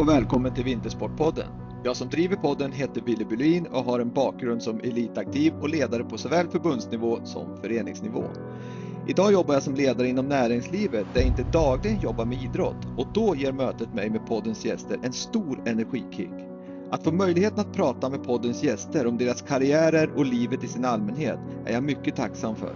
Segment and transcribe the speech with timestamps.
[0.00, 1.46] Och välkommen till Vintersportpodden.
[1.84, 6.04] Jag som driver podden heter Billy Bylin och har en bakgrund som elitaktiv och ledare
[6.04, 8.24] på såväl förbundsnivå som föreningsnivå.
[9.08, 13.06] Idag jobbar jag som ledare inom näringslivet där jag inte dagligen jobbar med idrott och
[13.14, 16.34] då ger mötet mig med poddens gäster en stor energikick.
[16.90, 20.84] Att få möjligheten att prata med poddens gäster om deras karriärer och livet i sin
[20.84, 22.74] allmänhet är jag mycket tacksam för.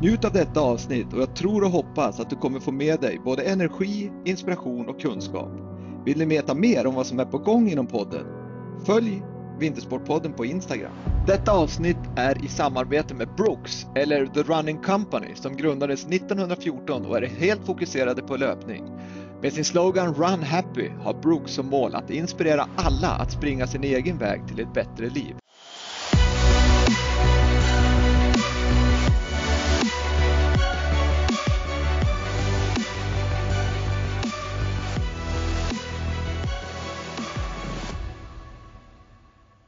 [0.00, 3.20] Njut av detta avsnitt och jag tror och hoppas att du kommer få med dig
[3.24, 5.73] både energi, inspiration och kunskap.
[6.04, 8.26] Vill ni veta mer om vad som är på gång inom podden?
[8.86, 9.22] Följ
[9.58, 10.92] Vintersportpodden på Instagram.
[11.26, 17.16] Detta avsnitt är i samarbete med Brooks, eller The Running Company, som grundades 1914 och
[17.16, 18.84] är helt fokuserade på löpning.
[19.42, 23.84] Med sin slogan Run Happy har Brooks som mål att inspirera alla att springa sin
[23.84, 25.34] egen väg till ett bättre liv.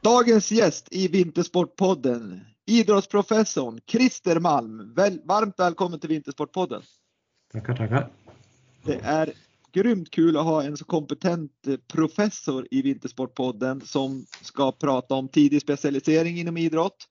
[0.07, 4.93] Dagens gäst i Vintersportpodden, idrottsprofessorn Christer Malm.
[4.93, 6.81] Väl, varmt välkommen till Vintersportpodden.
[7.53, 8.09] Tackar, tackar.
[8.83, 9.33] Det är
[9.73, 11.51] grymt kul att ha en så kompetent
[11.93, 17.07] professor i Vintersportpodden som ska prata om tidig specialisering inom idrott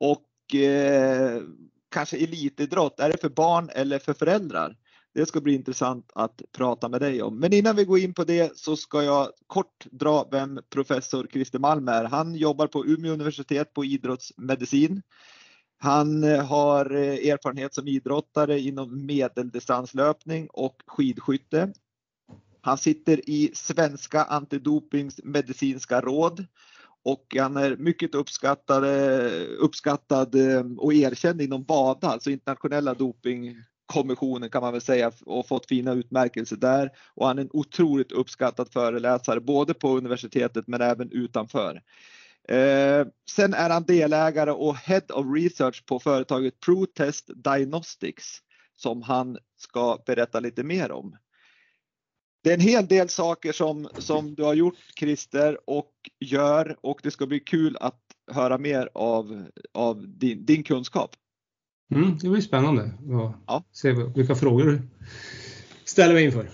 [0.00, 1.42] och eh,
[1.90, 3.00] kanske elitidrott.
[3.00, 4.76] Är det för barn eller för föräldrar?
[5.14, 7.38] Det ska bli intressant att prata med dig om.
[7.38, 11.58] Men innan vi går in på det så ska jag kort dra vem professor Christer
[11.58, 12.04] Malm är.
[12.04, 15.02] Han jobbar på Umeå universitet på idrottsmedicin.
[15.78, 21.72] Han eh, har eh, erfarenhet som idrottare inom medeldistanslöpning och skidskytte.
[22.60, 26.46] Han sitter i Svenska antidopings medicinska råd
[27.02, 28.84] och han är mycket uppskattad,
[29.58, 30.34] uppskattad
[30.78, 33.56] och erkänd inom WADA, alltså internationella doping
[33.90, 38.12] kommissionen kan man väl säga och fått fina utmärkelser där och han är en otroligt
[38.12, 41.82] uppskattad föreläsare både på universitetet men även utanför.
[42.48, 48.38] Eh, sen är han delägare och Head of Research på företaget ProTest Diagnostics
[48.76, 51.16] som han ska berätta lite mer om.
[52.42, 57.00] Det är en hel del saker som, som du har gjort Christer och gör och
[57.02, 58.00] det ska bli kul att
[58.32, 61.16] höra mer av, av din, din kunskap.
[61.90, 63.64] Mm, det blir spännande att ja.
[63.72, 64.82] se vilka frågor du
[65.84, 66.50] ställer mig inför.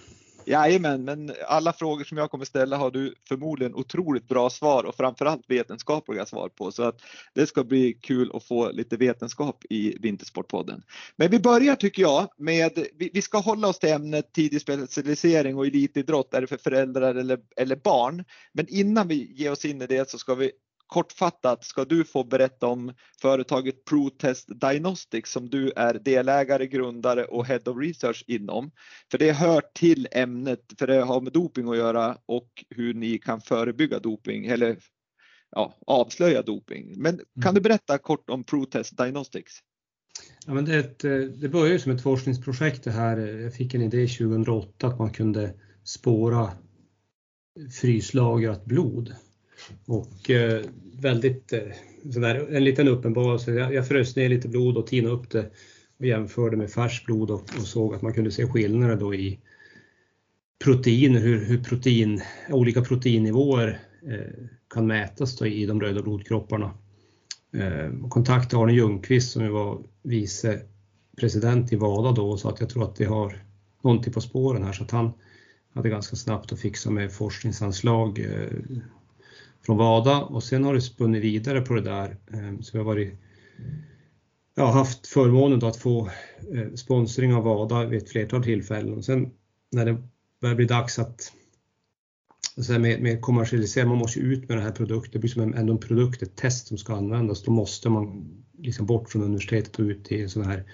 [0.48, 4.94] Jajamän, men alla frågor som jag kommer ställa har du förmodligen otroligt bra svar och
[4.94, 7.00] framförallt vetenskapliga svar på så att
[7.34, 10.82] det ska bli kul att få lite vetenskap i Vintersportpodden.
[11.16, 15.66] Men vi börjar tycker jag med, vi ska hålla oss till ämnet tidig specialisering och
[15.66, 18.24] elitidrott, är det för föräldrar eller, eller barn?
[18.52, 20.50] Men innan vi ger oss in i det så ska vi
[20.86, 27.46] kortfattat ska du få berätta om företaget ProTest Diagnostics som du är delägare, grundare och
[27.46, 28.70] Head of Research inom.
[29.10, 33.18] För det hör till ämnet, för det har med doping att göra och hur ni
[33.18, 34.78] kan förebygga doping eller
[35.50, 36.94] ja, avslöja doping.
[36.96, 37.54] Men kan mm.
[37.54, 39.52] du berätta kort om ProTest Diagnostics?
[40.46, 40.98] Ja, men det, ett,
[41.40, 43.16] det började som ett forskningsprojekt det här.
[43.16, 45.54] Jag fick en idé 2008 att man kunde
[45.84, 46.50] spåra
[47.80, 49.14] fryslagrat blod
[49.86, 50.64] och eh,
[51.00, 51.60] väldigt eh,
[52.12, 53.52] sådär, en liten uppenbarelse.
[53.52, 55.50] Jag, jag frös ner lite blod och tinade upp det
[55.98, 59.38] och jämförde med färskt blod och, och såg att man kunde se skillnader då i
[60.64, 66.74] proteiner, hur, hur protein, olika proteinnivåer eh, kan mätas då i de röda blodkropparna.
[67.52, 70.60] Eh, kontaktade Arne Ljungqvist som var vice
[71.20, 73.42] president i WADA då och sa att jag tror att vi har
[73.82, 75.12] någonting typ på spåren här så att han
[75.74, 78.78] hade ganska snabbt att fixa med forskningsanslag eh,
[79.66, 82.16] från WADA och sen har det spunnit vidare på det där.
[82.32, 83.14] Eh, så jag har varit,
[84.54, 86.10] jag har haft förmånen att få
[86.54, 89.30] eh, sponsring av WADA vid ett flertal tillfällen och sen
[89.72, 90.02] när det
[90.40, 91.32] börjar bli dags att
[92.56, 95.54] alltså med, med kommersialisering, man måste ut med den här produkten, det blir som en,
[95.54, 98.28] ändå en produkt, ett test som ska användas, då måste man
[98.58, 100.64] liksom bort från universitetet och ut till sådana här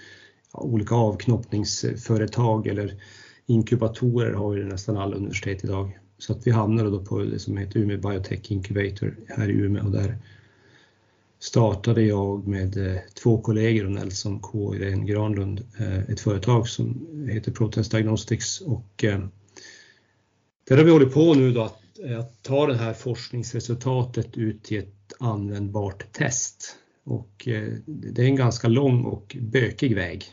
[0.53, 3.01] ja, olika avknoppningsföretag eller
[3.45, 5.99] inkubatorer har ju nästan alla universitet idag.
[6.23, 9.85] Så att vi hamnade då på det som heter Umeå Biotech Incubator här i Umeå
[9.85, 10.17] och där
[11.39, 14.65] startade jag med eh, två kollegor, Nelson K.
[14.65, 19.19] och Irene Granlund, eh, ett företag som heter Protest Diagnostics och eh,
[20.67, 21.81] där har vi hållit på nu då att,
[22.19, 26.75] att ta det här forskningsresultatet ut till ett användbart test.
[27.03, 27.47] Och
[27.85, 30.25] det är en ganska lång och bökig väg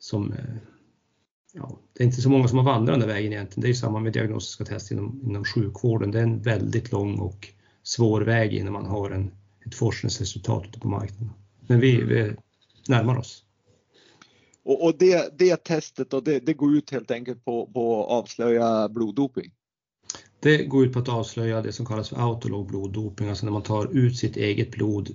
[0.00, 0.34] som
[1.54, 3.60] ja, det är inte så många som har vandrat den vägen egentligen.
[3.60, 6.10] Det är ju samma med diagnostiska test inom, inom sjukvården.
[6.10, 7.48] Det är en väldigt lång och
[7.82, 9.30] svår väg innan man har en,
[9.66, 11.30] ett forskningsresultat ute på marknaden.
[11.66, 12.32] Men vi, vi
[12.88, 13.44] närmar oss.
[14.64, 18.10] Och, och det, det testet då, det, det, går ut helt enkelt på, på att
[18.10, 19.50] avslöja bloddoping?
[20.40, 23.62] Det går ut på att avslöja det som kallas för autolog bloddoping, alltså när man
[23.62, 25.10] tar ut sitt eget blod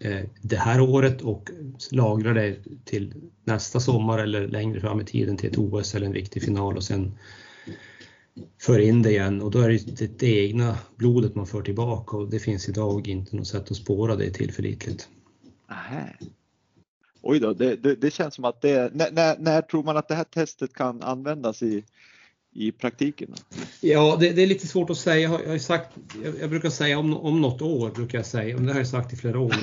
[0.00, 1.50] Eh, det här året och
[1.90, 3.14] lagrar det till
[3.44, 6.84] nästa sommar eller längre fram i tiden till ett OS eller en viktig final och
[6.84, 7.18] sen
[8.62, 12.16] för in det igen och då är det det, det egna blodet man för tillbaka
[12.16, 15.08] och det finns idag inte något sätt att spåra det tillförlitligt.
[15.70, 16.06] Aha.
[17.22, 20.08] Oj då, det, det, det, känns som att det, när, när, när, tror man att
[20.08, 21.84] det här testet kan användas i,
[22.52, 23.34] i praktiken?
[23.80, 25.20] Ja, det, det är lite svårt att säga.
[25.20, 25.88] Jag, har sagt,
[26.24, 28.58] jag, jag, brukar säga om, om något år, brukar jag säga.
[28.58, 29.54] Det har jag sagt i flera år.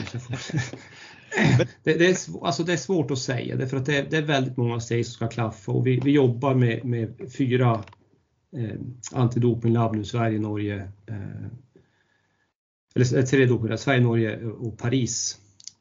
[1.83, 4.57] det, det, är, alltså det är svårt att säga, därför att det, det är väldigt
[4.57, 7.83] många steg som ska klaffa och vi, vi jobbar med, med fyra
[8.57, 8.79] eh,
[9.11, 11.47] antidopinglabb nu, Sverige, Norge, eh,
[12.95, 15.37] eller tre dopinglabb, Sverige, Norge och Paris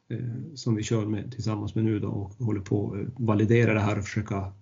[0.09, 3.79] eh, som vi kör med tillsammans med nu då och håller på att validera det
[3.79, 4.53] här och försöka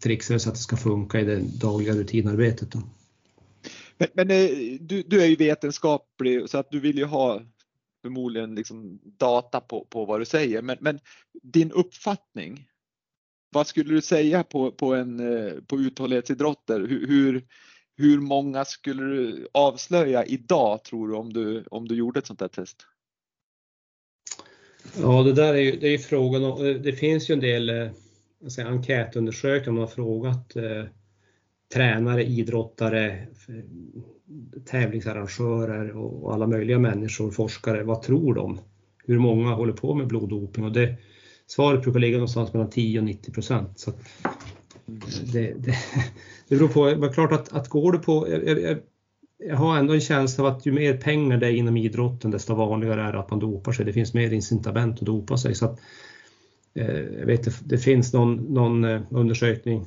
[0.00, 2.70] trixa så att det ska funka i det dagliga rutinarbetet.
[2.70, 2.82] Då.
[3.98, 4.48] Men, men eh,
[4.80, 7.42] du, du, är ju vetenskaplig så att du vill ju ha
[8.02, 10.62] förmodligen liksom data på, på vad du säger.
[10.62, 11.00] Men, men
[11.42, 12.68] din uppfattning,
[13.50, 16.80] vad skulle du säga på, på, en, eh, på uthållighetsidrotter?
[16.80, 17.46] Hur, hur,
[17.96, 22.40] hur många skulle du avslöja idag tror du om du, om du gjorde ett sånt
[22.40, 22.86] här test?
[25.00, 27.90] Ja, det där är ju, det är frågan om, det finns ju en del eh,
[28.50, 30.84] säga, enkätundersökningar, man har frågat eh,
[31.74, 33.26] tränare, idrottare,
[34.66, 38.58] tävlingsarrangörer och alla möjliga människor, forskare, vad tror de?
[39.06, 40.64] Hur många håller på med bloddoping?
[40.64, 40.96] Och det,
[41.46, 43.78] svaret brukar ligga någonstans mellan 10 och 90 procent.
[43.78, 43.96] Så eh,
[45.32, 45.74] det, det,
[46.48, 48.78] det beror på, det är klart att, att går du på, jag, jag,
[49.38, 52.54] jag, har ändå en känsla av att ju mer pengar det är inom idrotten desto
[52.54, 53.84] vanligare är det att man dopar sig.
[53.84, 55.54] Det finns mer incitament att dopa sig.
[55.54, 55.80] Så att,
[56.74, 59.86] Eh, jag vet, det, finns någon, någon eh, undersökning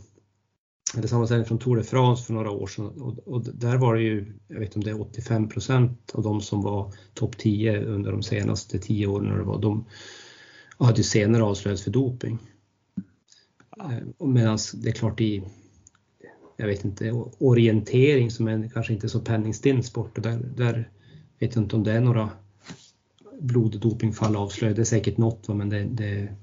[0.97, 4.01] eller sammanställning från Tour de France för några år sedan och, och, där var det
[4.01, 7.83] ju, jag vet inte om det är 85 procent av de som var topp 10
[7.83, 9.85] under de senaste 10 åren, när det var, de
[10.77, 12.37] hade senare avslöjats för doping.
[13.79, 15.43] Eh, Medan det är klart i,
[16.57, 20.89] jag vet inte, orientering som är kanske inte så penningstinn sport, där, där
[21.39, 22.29] vet jag inte om det är några
[23.39, 26.35] bloddopingfall avslöjade, det är säkert något men det, det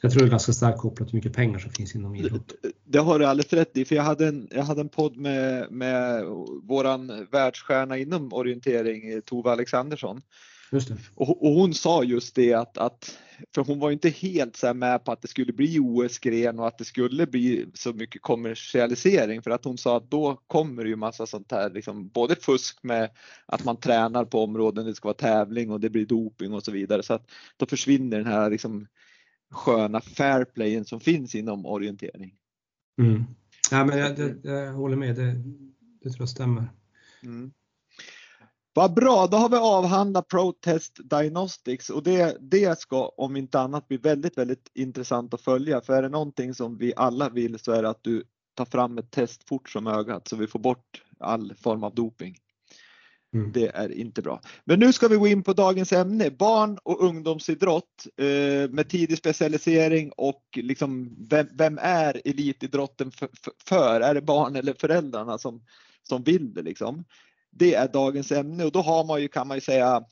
[0.00, 2.52] jag tror det är ganska starkt kopplat till mycket pengar som finns inom idrott.
[2.62, 5.16] Det, det har du alldeles rätt i, för jag hade en, jag hade en podd
[5.16, 6.24] med, med
[6.62, 10.20] våran världsstjärna inom orientering, Tove Alexandersson.
[11.14, 13.18] Och, och, hon sa just det att, att,
[13.54, 16.78] för hon var inte helt så med på att det skulle bli OS-gren och att
[16.78, 20.96] det skulle bli så mycket kommersialisering för att hon sa att då kommer det ju
[20.96, 23.10] massa sånt här, liksom, både fusk med
[23.46, 26.72] att man tränar på områden det ska vara tävling och det blir doping och så
[26.72, 28.86] vidare så att då försvinner den här liksom,
[29.50, 32.34] sköna fairplayen som finns inom orientering.
[33.00, 33.24] Mm.
[33.70, 35.34] Ja, men jag, det, jag håller med, det,
[36.02, 36.70] det tror jag stämmer.
[37.22, 37.52] Mm.
[38.74, 43.88] Vad bra, då har vi avhandlat Protest Diagnostics och det, det ska om inte annat
[43.88, 45.80] bli väldigt, väldigt intressant att följa.
[45.80, 48.24] För är det någonting som vi alla vill så är det att du
[48.54, 52.36] tar fram ett test fort som ögat så vi får bort all form av doping.
[53.34, 53.52] Mm.
[53.52, 54.40] Det är inte bra.
[54.64, 59.18] Men nu ska vi gå in på dagens ämne, barn och ungdomsidrott eh, med tidig
[59.18, 63.28] specialisering och liksom vem, vem är elitidrotten för,
[63.68, 65.64] för, Är det barn eller föräldrarna som,
[66.02, 67.04] som vill det liksom?
[67.50, 70.02] Det är dagens ämne och då har man ju kan man ju säga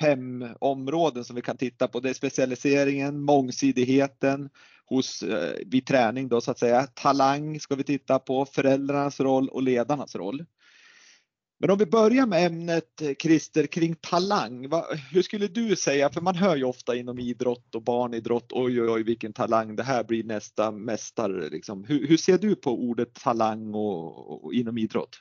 [0.00, 2.00] fem områden som vi kan titta på.
[2.00, 4.50] Det är specialiseringen, mångsidigheten
[4.86, 6.86] hos, eh, vid träning då så att säga.
[6.94, 10.44] Talang ska vi titta på, föräldrarnas roll och ledarnas roll.
[11.64, 14.68] Men om vi börjar med ämnet eh, Christer kring talang.
[14.68, 18.82] Va, hur skulle du säga, för man hör ju ofta inom idrott och barnidrott, oj
[18.82, 21.48] oj oj vilken talang, det här blir nästa mästare.
[21.48, 21.84] Liksom.
[21.84, 25.20] Hur, hur ser du på ordet talang och, och inom idrott?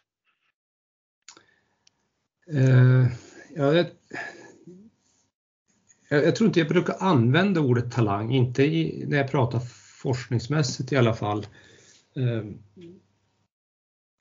[2.54, 3.08] Uh,
[3.56, 3.86] ja, jag,
[6.10, 9.60] jag, tror inte jag brukar använda ordet talang, inte i, när jag pratar
[10.02, 11.48] forskningsmässigt i alla fall.
[12.18, 12.44] Uh,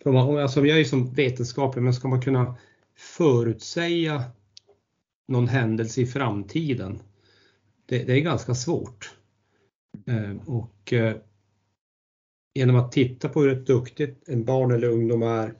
[0.02, 2.56] för man, alltså jag är ju som vetenskaplig, men ska man kunna
[2.96, 4.24] förutsäga
[5.28, 7.02] någon händelse i framtiden,
[7.86, 9.14] det, det är ganska svårt.
[10.06, 11.16] Eh, och eh,
[12.54, 15.54] genom att titta på hur ett duktigt en barn eller ungdom är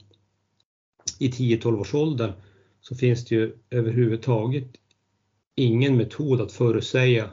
[1.19, 2.35] i 10-12 års ålder
[2.81, 4.69] så finns det ju överhuvudtaget
[5.55, 7.31] ingen metod att förutsäga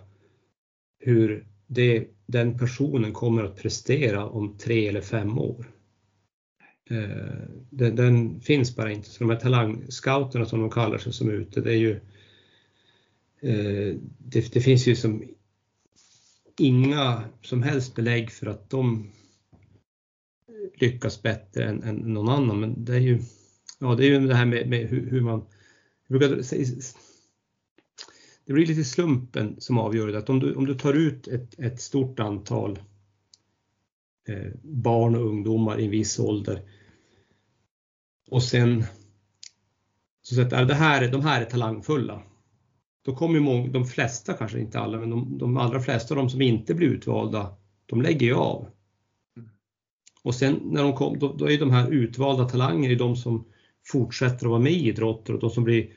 [0.99, 5.78] hur det, den personen kommer att prestera om tre eller fem år.
[6.91, 9.09] Eh, den, den, finns bara inte.
[9.09, 11.91] Så de här talangscouterna som de kallar sig som är ute, det är ju
[13.41, 15.23] eh, det, det, finns ju som
[16.57, 19.11] inga som helst belägg för att de
[20.75, 22.59] lyckas bättre än, än någon annan.
[22.59, 23.19] Men det är ju,
[23.79, 25.45] ja, det, är ju det här med, med hur, hur, man...
[26.07, 26.29] Brukar
[28.45, 30.17] det blir lite slumpen som avgör det.
[30.17, 32.79] Att om du, om du tar ut ett, ett stort antal
[34.27, 36.61] eh, barn och ungdomar i en viss ålder
[38.29, 38.83] och sen
[40.21, 42.21] så att det här, de här är talangfulla.
[43.05, 46.29] Då kommer många, de flesta, kanske inte alla, men de, de allra flesta av de
[46.29, 47.55] som inte blir utvalda,
[47.85, 48.67] de lägger ju av.
[49.37, 49.49] Mm.
[50.23, 53.45] Och sen när de kom, då, då är de här utvalda talanger de som
[53.85, 55.89] fortsätter att vara med i idrotter och de som blir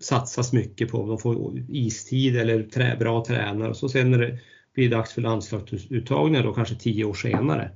[0.00, 1.06] satsas mycket på.
[1.06, 4.38] De får istid eller trä, bra tränare och så sen när det
[4.74, 7.70] blir dags för landslagsuttagningar då kanske tio år senare.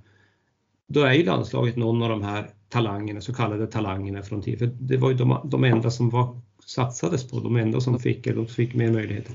[0.86, 4.58] Då är ju landslaget någon av de här talangerna, så kallade talangerna från tiden.
[4.58, 8.24] För det var ju de, de enda som var, satsades på, de enda som fick,
[8.24, 9.34] de fick mer möjligheter.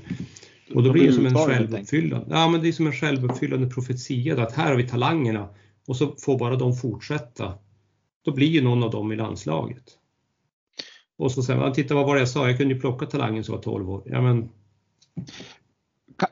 [0.74, 4.42] Och då blir det som en självuppfyllande, ja, men det är som en självuppfyllande profetia
[4.42, 5.48] att här har vi talangerna
[5.86, 7.54] och så får bara de fortsätta.
[8.24, 9.84] Då blir ju någon av dem i landslaget.
[11.18, 13.44] Och så säger man, titta vad var det jag sa, jag kunde ju plocka talangen
[13.44, 14.02] som var 12 år.
[14.06, 14.48] Ja, men...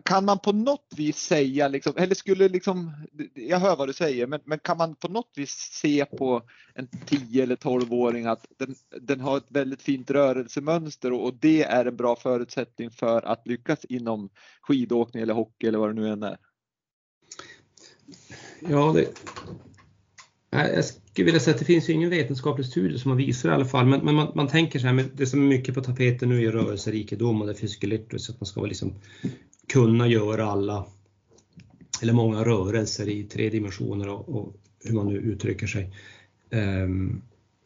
[0.02, 2.92] Kan man på något vis säga, liksom, eller skulle liksom,
[3.34, 6.42] jag hör vad du säger, men, men kan man på något vis se på
[6.74, 11.62] en 10 eller 12-åring att den, den har ett väldigt fint rörelsemönster och, och det
[11.62, 16.08] är en bra förutsättning för att lyckas inom skidåkning eller hockey eller vad det nu
[16.08, 16.38] än är?
[18.60, 19.14] Ja, det,
[20.50, 23.48] jag skulle vilja säga att det finns ju ingen vetenskaplig studie som har visat det
[23.48, 25.80] i alla fall, men, men man, man, tänker så här, det som är mycket på
[25.80, 28.94] tapeten nu är rörelserikedom och det fysikality, att man ska liksom
[29.72, 30.86] kunna göra alla,
[32.02, 35.90] eller många rörelser i tre dimensioner och, och hur man nu uttrycker sig.
[36.50, 37.22] Um,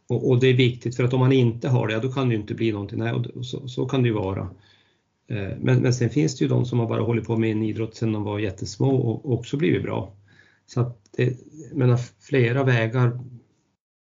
[0.08, 2.34] och, och, det är viktigt för att om man inte har det, då kan det
[2.34, 2.98] ju inte bli någonting.
[2.98, 4.42] Nej, och så, så kan det ju vara.
[5.32, 7.62] Uh, men, men sen finns det ju de som har bara hållit på med en
[7.62, 10.12] idrott sedan de var jättesmå och också blivit bra.
[10.74, 11.36] Så att det,
[11.72, 13.20] menar, flera vägar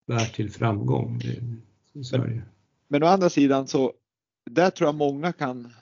[0.07, 1.21] bär till framgång.
[2.03, 2.41] Så men,
[2.87, 3.93] men å andra sidan så
[4.51, 5.73] där tror jag många kan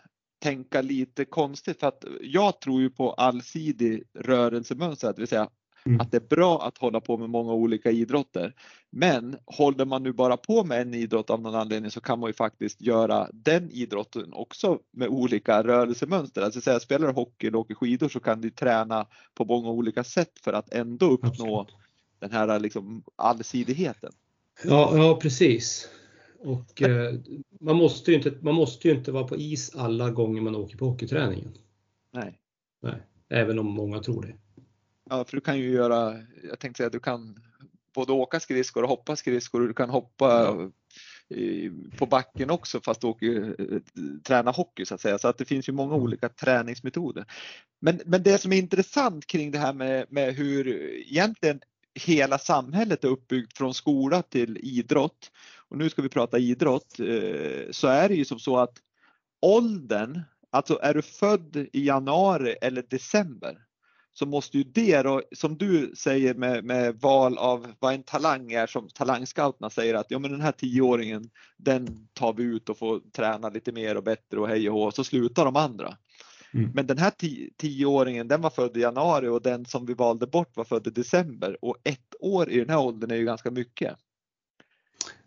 [0.41, 5.49] tänka lite konstigt för att jag tror ju på allsidig rörelsemönster, det vill säga
[5.85, 6.01] Mm.
[6.01, 8.53] Att det är bra att hålla på med många olika idrotter.
[8.89, 12.29] Men håller man nu bara på med en idrott av någon anledning så kan man
[12.29, 16.41] ju faktiskt göra den idrotten också med olika rörelsemönster.
[16.41, 20.03] Alltså säga, spelar du hockey eller åker skidor så kan du träna på många olika
[20.03, 21.81] sätt för att ändå uppnå Absolut.
[22.19, 24.11] den här liksom allsidigheten.
[24.63, 25.89] Ja, ja precis.
[26.39, 27.13] Och eh,
[27.59, 30.77] man, måste ju inte, man måste ju inte vara på is alla gånger man åker
[30.77, 31.57] på hockeyträningen.
[32.13, 32.39] Nej.
[32.81, 33.01] Nej.
[33.29, 34.52] Även om många tror det.
[35.09, 37.39] Ja, för du kan ju göra, jag tänkte säga du kan
[37.95, 40.55] både åka skridskor och hoppa skridskor och du kan hoppa
[41.97, 43.55] på backen också fast du åker,
[44.23, 45.17] träna hockey så att säga.
[45.17, 46.03] Så att det finns ju många mm.
[46.03, 47.25] olika träningsmetoder.
[47.81, 50.67] Men, men det som är intressant kring det här med, med hur
[51.11, 51.61] egentligen
[51.95, 55.31] hela samhället är uppbyggt från skola till idrott.
[55.69, 56.99] Och nu ska vi prata idrott.
[56.99, 58.73] Eh, så är det ju som så att
[59.41, 63.57] åldern, alltså är du född i januari eller december
[64.13, 68.51] så måste ju det då, som du säger med, med, val av vad en talang
[68.51, 72.77] är som talangscouterna säger att ja men den här tioåringen den tar vi ut och
[72.77, 75.97] får träna lite mer och bättre och hej och hå, så slutar de andra.
[76.53, 76.71] Mm.
[76.73, 77.11] Men den här
[77.57, 80.89] tioåringen den var född i januari och den som vi valde bort var född i
[80.89, 83.95] december och ett år i den här åldern är ju ganska mycket.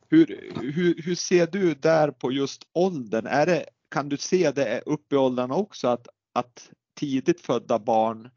[0.09, 3.26] Hur, hur, hur ser du där på just åldern?
[3.26, 8.31] Är det, kan du se det upp i åldrarna också att, att tidigt födda barn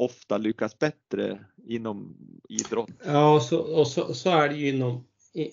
[0.00, 2.16] ofta lyckas bättre inom
[2.48, 2.90] idrott.
[3.04, 5.04] Ja, så, och så, så är det ju inom,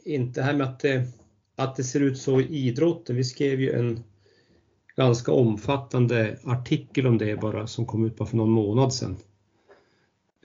[0.06, 1.08] inte här med att det,
[1.56, 3.16] att det ser ut så i idrotten.
[3.16, 4.04] Vi skrev ju en
[4.96, 9.18] ganska omfattande artikel om det bara som kom ut bara för någon månad sedan.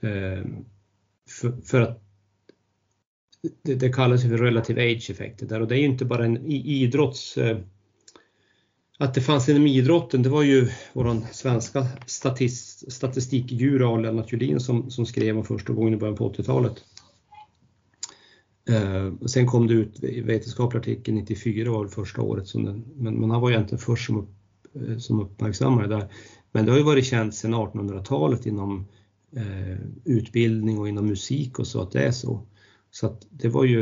[0.01, 0.65] Ehm,
[1.29, 2.03] för, för att
[3.61, 6.45] det, det kallas för relative age effekter där och det är ju inte bara en
[6.47, 7.57] idrotts eh,
[8.97, 14.91] att det fanns inom idrotten, det var ju vår svenska statist, statistikguru Lennart Julin som,
[14.91, 16.83] som skrev om första gången i början på 80-talet.
[18.69, 23.15] Eh, sen kom det ut vetenskaplig artikel 94 var det första året, som den, men,
[23.15, 24.29] men han var egentligen först som, upp,
[24.75, 26.13] eh, som uppmärksammade det där.
[26.51, 28.85] Men det har ju varit känt sedan 1800-talet inom
[29.35, 32.41] eh, utbildning och inom musik och så att det är så.
[32.91, 33.81] Så att det var ju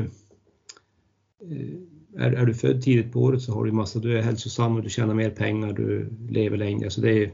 [1.50, 1.78] eh,
[2.18, 4.84] är, är du född tidigt på året så har du massa, du är hälsosam och
[4.84, 6.90] du tjänar mer pengar, du lever längre.
[6.90, 7.32] Så det är...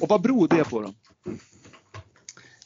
[0.00, 0.94] Och vad beror det på då?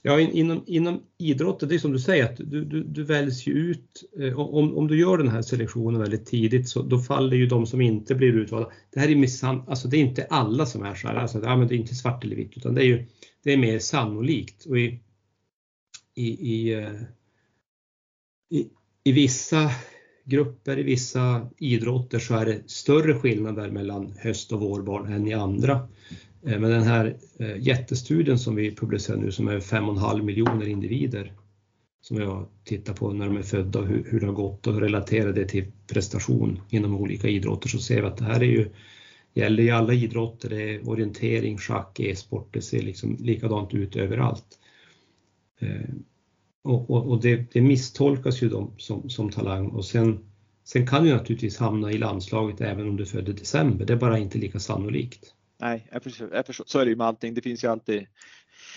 [0.02, 3.47] Ja, in, inom, inom idrotten, det är som du säger, att du, du, du väljs
[3.47, 4.04] ju ut.
[4.18, 7.66] Eh, om, om du gör den här selektionen väldigt tidigt så då faller ju de
[7.66, 8.70] som inte blir utvalda.
[8.90, 11.56] Det här är missam, alltså det är inte alla som är så här, alltså, ja,
[11.56, 13.06] men det är inte svart eller vitt utan det är ju
[13.42, 14.66] det är mer sannolikt.
[14.66, 15.00] Och i,
[16.14, 17.02] i, i, eh,
[18.50, 18.68] i,
[19.04, 19.70] i vissa
[20.25, 25.33] grupper, i vissa idrotter så är det större skillnader mellan höst och vårbarn än i
[25.33, 25.89] andra.
[26.47, 31.33] Eh, men den här eh, jättestudien som vi publicerar nu som är 5,5 miljoner individer
[32.00, 34.81] som jag tittar på när de är födda och hur, hur det har gått och
[34.81, 38.71] relaterar det till prestation inom olika idrotter så ser vi att det här är ju,
[39.35, 44.59] gäller i alla idrotter, det är orientering, schack, e-sport, det ser liksom likadant ut överallt.
[45.61, 45.95] Eh,
[46.62, 50.19] och, och, och det, det, misstolkas ju de som, som talang och sen,
[50.64, 54.19] sen kan du naturligtvis hamna i landslaget även om du födde december, det är bara
[54.19, 55.35] inte lika sannolikt.
[55.61, 56.64] Nej, jag förstår, jag förstår.
[56.69, 57.35] så är det ju med allting.
[57.35, 58.07] Det finns ju alltid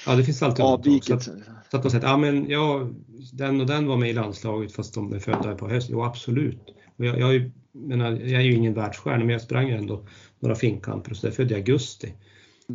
[0.05, 1.23] Ja, det finns alltid avviket.
[1.23, 1.37] Så att,
[1.71, 2.89] så att man säger, ja men ja,
[3.33, 5.95] den och den var med i landslaget fast de är födda på hösten.
[5.95, 6.75] Jo absolut.
[6.97, 10.07] Och jag, jag, menar, jag är ju ingen världsstjärna men jag sprang ju ändå
[10.39, 12.13] några finkamper så jag är född i augusti.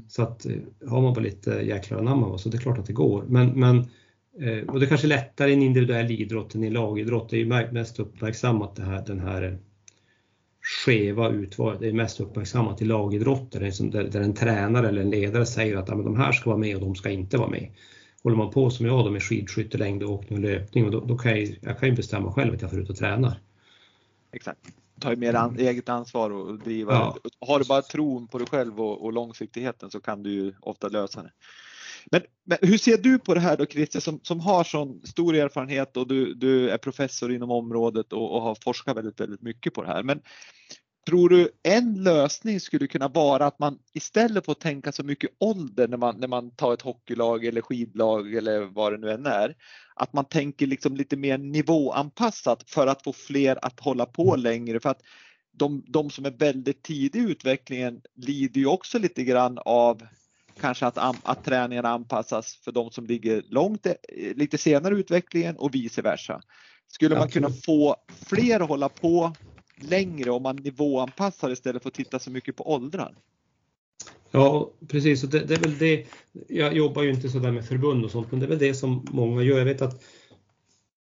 [0.08, 0.52] Så att eh,
[0.88, 3.24] har man bara lite jäklar anamma så det är klart att det går.
[3.28, 3.86] Men, men
[4.68, 7.30] och det är kanske lättare i en individuell idrott än i lagidrott.
[7.30, 9.58] Det är ju mest uppmärksammat det här, den här
[10.84, 15.76] skeva utvalet är mest uppmärksammat i lagidrotter där, där en tränare eller en ledare säger
[15.76, 17.70] att ja, men de här ska vara med och de ska inte vara med.
[18.22, 21.30] Håller man på som jag då med skidskytte, längdåkning och löpning och då, då kan
[21.30, 23.40] jag, jag kan ju bestämma själv att jag får ut och tränar.
[24.32, 24.60] Exakt.
[25.00, 26.92] Ta mer an, eget ansvar och driva.
[26.92, 27.16] Ja.
[27.40, 30.88] Har du bara tron på dig själv och, och långsiktigheten så kan du ju ofta
[30.88, 31.30] lösa det.
[32.10, 35.34] Men, men, hur ser du på det här då Christer som, som har sån stor
[35.34, 39.74] erfarenhet och du, du är professor inom området och, och, har forskat väldigt, väldigt mycket
[39.74, 40.02] på det här.
[40.02, 40.20] Men
[41.06, 45.30] tror du en lösning skulle kunna vara att man istället för att tänka så mycket
[45.38, 49.26] ålder när man, när man tar ett hockeylag eller skidlag eller vad det nu än
[49.26, 49.54] är,
[49.94, 54.80] att man tänker liksom lite mer nivåanpassat för att få fler att hålla på längre.
[54.80, 55.02] För att
[55.52, 60.02] de, de som är väldigt tidig i utvecklingen lider ju också lite grann av
[60.60, 63.94] kanske att, att träningen anpassas för de som ligger långt, eh,
[64.36, 66.40] lite senare i utvecklingen och vice versa.
[66.88, 69.32] Skulle man kunna få fler att hålla på
[69.80, 73.14] längre om man nivåanpassar istället för att titta så mycket på åldrar?
[74.30, 76.06] Ja precis, det, det, är väl det.
[76.48, 78.74] Jag jobbar ju inte så där med förbund och sånt, men det är väl det
[78.74, 79.58] som många gör.
[79.58, 80.02] Jag vet att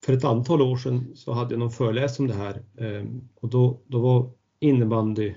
[0.06, 3.50] för ett antal år sedan så hade jag någon föreläsning om det här ehm, och
[3.50, 5.36] då, då var innebandy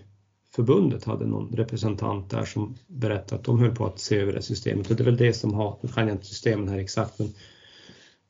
[0.55, 4.43] förbundet hade någon representant där som berättade att de höll på att se över det
[4.43, 7.19] systemet och det är väl det som har, nu kan jag inte systemen här exakt,
[7.19, 7.35] men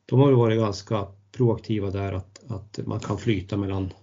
[0.05, 3.93] de har ju varit ganska proaktiva där att, att man kan flyta mellan,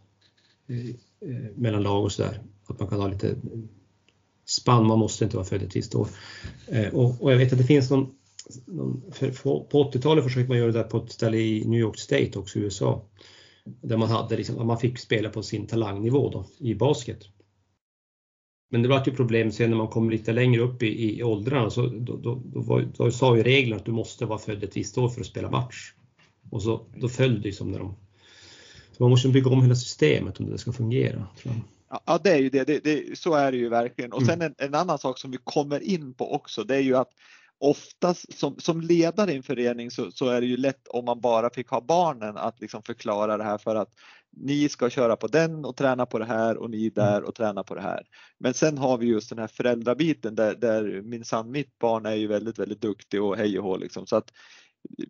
[0.69, 0.89] eh,
[1.31, 2.43] eh mellan lag och sådär.
[2.67, 3.37] Att man kan ha lite
[4.47, 6.09] spann, man måste inte vara född ett visst år.
[6.67, 8.15] Eh, och, och, jag vet att det finns någon,
[8.67, 9.31] någon för,
[9.63, 12.63] på 80-talet försökte man göra det på ett ställe i New York State också i
[12.63, 13.05] USA.
[13.65, 17.19] Där man, hade liksom, man fick spela på sin talangnivå då, i basket.
[18.69, 21.71] Men det var ju problem sen när man kom lite längre upp i, i åldrarna
[21.71, 24.77] så då, då, då, var, då sa ju reglerna att du måste vara född ett
[24.77, 25.93] visst år för att spela match.
[26.51, 27.95] Och så, då föll det som när de...
[28.93, 31.27] Så man måste bygga om hela systemet om det ska fungera.
[32.07, 32.65] Ja, det är ju det.
[32.65, 34.13] det, det så är det ju verkligen.
[34.13, 34.55] Och sen mm.
[34.59, 37.11] en, en, annan sak som vi kommer in på också, det är ju att
[37.59, 41.21] oftast som, som ledare i en förening så, så, är det ju lätt om man
[41.21, 43.93] bara fick ha barnen att liksom förklara det här för att
[44.37, 47.63] ni ska köra på den och träna på det här och ni där och träna
[47.65, 48.03] på det här.
[48.39, 52.27] Men sen har vi just den här föräldrabiten där, där minsann mitt barn är ju
[52.27, 54.07] väldigt, väldigt duktig och hej och hå liksom.
[54.07, 54.33] Så att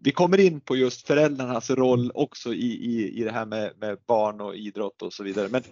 [0.00, 3.98] vi kommer in på just föräldrarnas roll också i, i, i det här med, med
[4.06, 5.48] barn och idrott och så vidare.
[5.48, 5.62] Men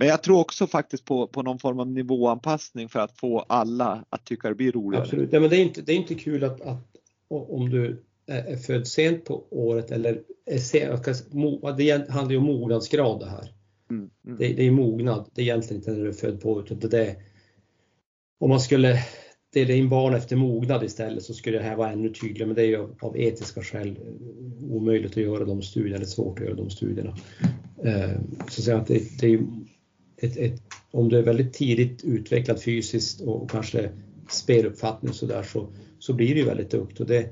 [0.00, 4.04] men jag tror också faktiskt på, på någon form av nivåanpassning för att få alla
[4.10, 5.04] att tycka det blir roligare.
[5.04, 6.86] Absolut, ja, men det är inte, det är inte kul att, att
[7.28, 10.98] om du är född sent på året eller är sen,
[11.76, 13.52] det handlar ju om mognadsgrad det här.
[13.90, 14.38] Mm, mm.
[14.38, 17.06] Det, det, är mognad, det är egentligen inte när du är född på utan det
[17.06, 17.16] är,
[18.38, 18.98] om man skulle
[19.52, 22.62] dela in barn efter mognad istället så skulle det här vara ännu tydligare men det
[22.62, 23.98] är ju av, av etiska skäl
[24.70, 27.16] omöjligt att göra de studierna, eller svårt att göra de studierna.
[27.84, 29.38] Eh, så att det, det är
[30.20, 33.90] ett, ett, om du är väldigt tidigt utvecklad fysiskt och kanske
[34.30, 35.66] speluppfattning så där så,
[35.98, 37.30] så blir det ju väldigt duktigt och det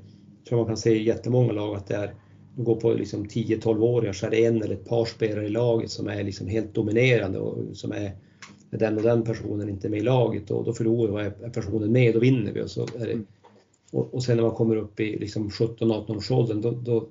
[0.48, 2.14] tror man kan se i jättemånga lag att det är
[2.56, 5.48] de går på liksom 10-12 år så är det en eller ett par spelare i
[5.48, 8.12] laget som är liksom helt dominerande och som är
[8.70, 11.92] den och den personen inte med i laget och då förlorar vi och är personen
[11.92, 12.62] med då vinner vi.
[12.62, 13.26] Och, så det, mm.
[13.92, 17.08] och, och sen när man kommer upp i liksom 17-18 års åldern då, då,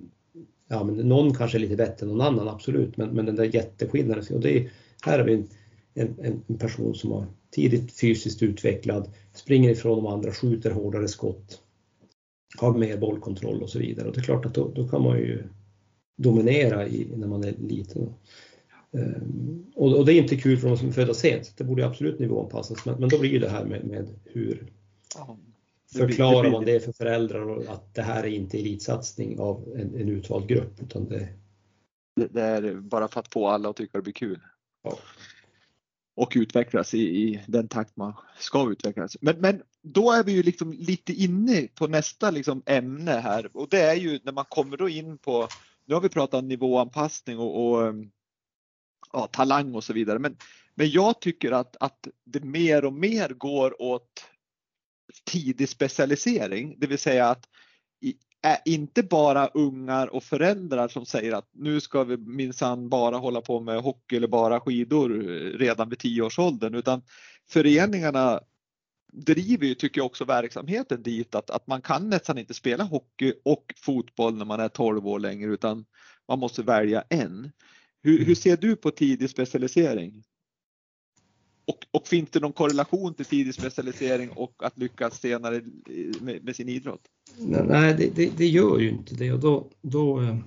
[0.68, 3.56] ja men någon kanske är lite bättre än någon annan absolut men, men den där
[3.56, 4.70] jätteskillnaden och det,
[5.06, 5.48] här har vi en,
[5.98, 11.62] en, en person som har tidigt fysiskt utvecklad, springer ifrån de andra, skjuter hårdare skott,
[12.58, 14.08] har mer bollkontroll och så vidare.
[14.08, 15.44] Och det är klart att då, då kan man ju
[16.18, 18.14] dominera i, när man är liten.
[18.92, 21.86] Um, och, och, det är inte kul för de som är födda sent, det borde
[21.86, 24.72] absolut nivåanpassas, men, men då blir det här med, med hur
[25.94, 30.48] förklarar man det för föräldrar att det här är inte elitsatsning av en, en utvald
[30.48, 31.28] grupp utan det,
[32.16, 34.40] det, det är bara för att få alla att tycka det blir kul.
[34.84, 34.98] Ja.
[36.18, 39.18] Och utvecklas i, i, den takt man ska utvecklas.
[39.22, 43.70] Men, men då är vi ju liksom lite inne på nästa liksom ämne här och
[43.70, 45.48] det är ju när man kommer då in på,
[45.86, 48.12] nu har vi pratat nivåanpassning och, och um,
[49.14, 50.20] ja, talang och så vidare.
[50.20, 50.38] Men,
[50.76, 54.26] men jag tycker att, att det mer och mer går åt
[55.26, 57.50] tidig specialisering, det vill säga att
[58.42, 63.42] är inte bara ungar och föräldrar som säger att nu ska vi minsann bara hålla
[63.42, 65.10] på med hockey eller bara skidor
[65.58, 67.02] redan vid tioårsåldern utan
[67.50, 68.40] föreningarna
[69.14, 73.34] driver ju, tycker jag också, verksamheten dit att, att man kan nästan inte spela hockey
[73.46, 75.86] och fotboll när man är 12 år längre utan
[76.28, 77.52] man måste välja en.
[78.04, 80.24] Hur, hur ser du på tidig specialisering?
[81.68, 85.62] Och, och, finns det någon korrelation till tidig specialisering och att lyckas senare
[86.22, 87.02] med, med sin idrott?
[87.38, 90.38] Nej, det, det, det, gör ju inte det och då, då eh,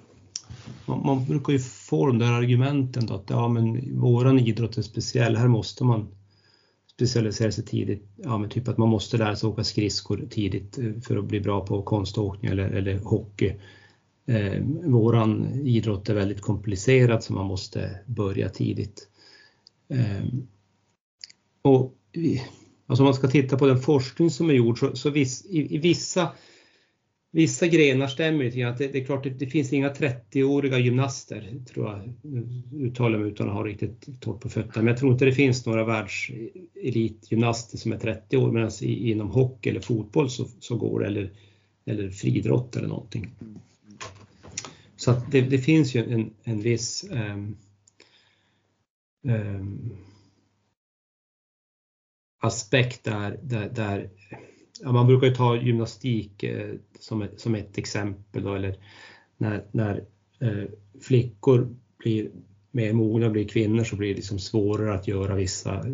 [0.87, 4.83] man, man, brukar ju få de där argumenten då att ja, men våran idrott är
[4.83, 6.09] speciell, här måste man
[7.01, 8.09] specialisera sig tidigt.
[8.17, 11.41] Ja, men typ att man måste lära sig åka skridskor tidigt eh, för att bli
[11.41, 13.55] bra på konståkning eller, eller hockey.
[14.27, 19.09] Eh, våran idrott är väldigt komplicerad så man måste börja tidigt.
[19.89, 20.25] Eh,
[21.63, 21.97] och
[22.87, 25.75] alltså om man ska titta på den forskning som är gjord så, så viss, i,
[25.75, 26.29] i, vissa,
[27.31, 31.55] vissa grenar stämmer det att det, det är klart det, det finns inga 30-åriga gymnaster,
[31.73, 32.13] tror jag,
[32.83, 35.67] uttalar mig utan att ha riktigt torrt på fötterna, men jag tror inte det finns
[35.67, 41.07] några världselitgymnaster som är 30 år medan inom hockey eller fotboll så, så går det,
[41.07, 41.33] eller,
[41.85, 43.31] eller friidrott eller någonting.
[44.97, 47.57] Så att det, det finns ju en, en viss um,
[49.23, 49.97] um,
[52.41, 54.11] aspekt där, där, där
[54.81, 58.77] ja, man brukar ju ta gymnastik eh, som, ett, som ett exempel då, eller
[59.37, 60.05] när, när
[60.41, 60.65] eh,
[61.01, 62.31] flickor blir
[62.71, 65.85] mer mogna, blir kvinnor så blir det liksom svårare att göra vissa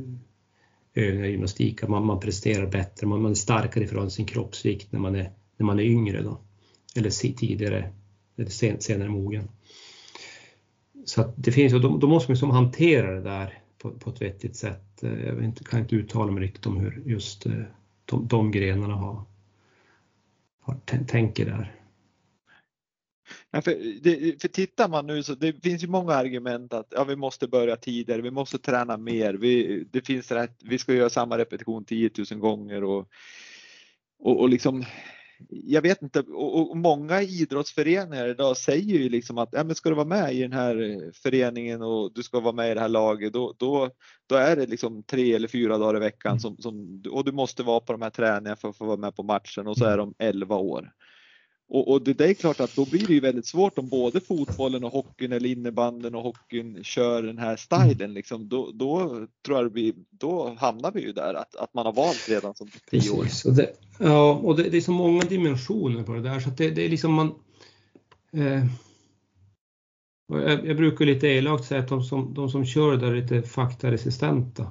[0.95, 1.89] övningar i gymnastik.
[1.89, 5.67] Man, man presterar bättre, man, man är starkare ifrån sin kroppsvikt när man är, när
[5.67, 6.41] man är yngre då,
[6.97, 7.93] eller tidigare,
[8.37, 9.49] eller sen, senare mogen.
[11.05, 14.11] Så att det finns, och då, då måste man liksom hantera det där på, på
[14.11, 15.03] ett vettigt sätt.
[15.03, 17.63] Eh, jag inte, kan inte uttala mig riktigt om hur just eh,
[18.05, 19.25] de, de grenarna har,
[20.61, 20.75] har
[21.07, 21.73] tänker där.
[23.51, 27.05] Ja, för, det, för tittar man nu så det finns ju många argument att ja,
[27.05, 31.11] vi måste börja tidigare, vi måste träna mer, vi, det finns rätt, vi ska göra
[31.11, 33.09] samma repetition 10 000 gånger och,
[34.19, 34.85] och, och liksom
[35.49, 39.89] jag vet inte, och, och, många idrottsföreningar idag säger ju liksom att ja, men ska
[39.89, 42.81] du vara med i den här eh, föreningen och du ska vara med i det
[42.81, 43.91] här laget, då, då,
[44.27, 46.41] då är det liksom tre eller fyra dagar i veckan mm.
[46.41, 49.17] som, som, och du måste vara på de här träningarna för att få vara med
[49.17, 50.93] på matchen och så är de 11 år.
[51.69, 54.85] Och, och, det är klart att då blir det ju väldigt svårt om både fotbollen
[54.85, 58.15] och hockeyn eller innebanden och hockeyn kör den här stilen.
[58.15, 58.49] Liksom.
[58.49, 62.29] Då, då tror jag vi, då hamnar vi ju där att, att man har valt
[62.29, 63.27] redan som tio år.
[63.47, 66.71] Och det, ja, och det, det, är så många dimensioner på det där så det,
[66.71, 67.35] det, är liksom man
[68.33, 68.65] eh,
[70.29, 73.43] jag, jag, brukar lite elakt säga att de som, de som kör där är lite
[73.43, 74.67] faktaresistenta.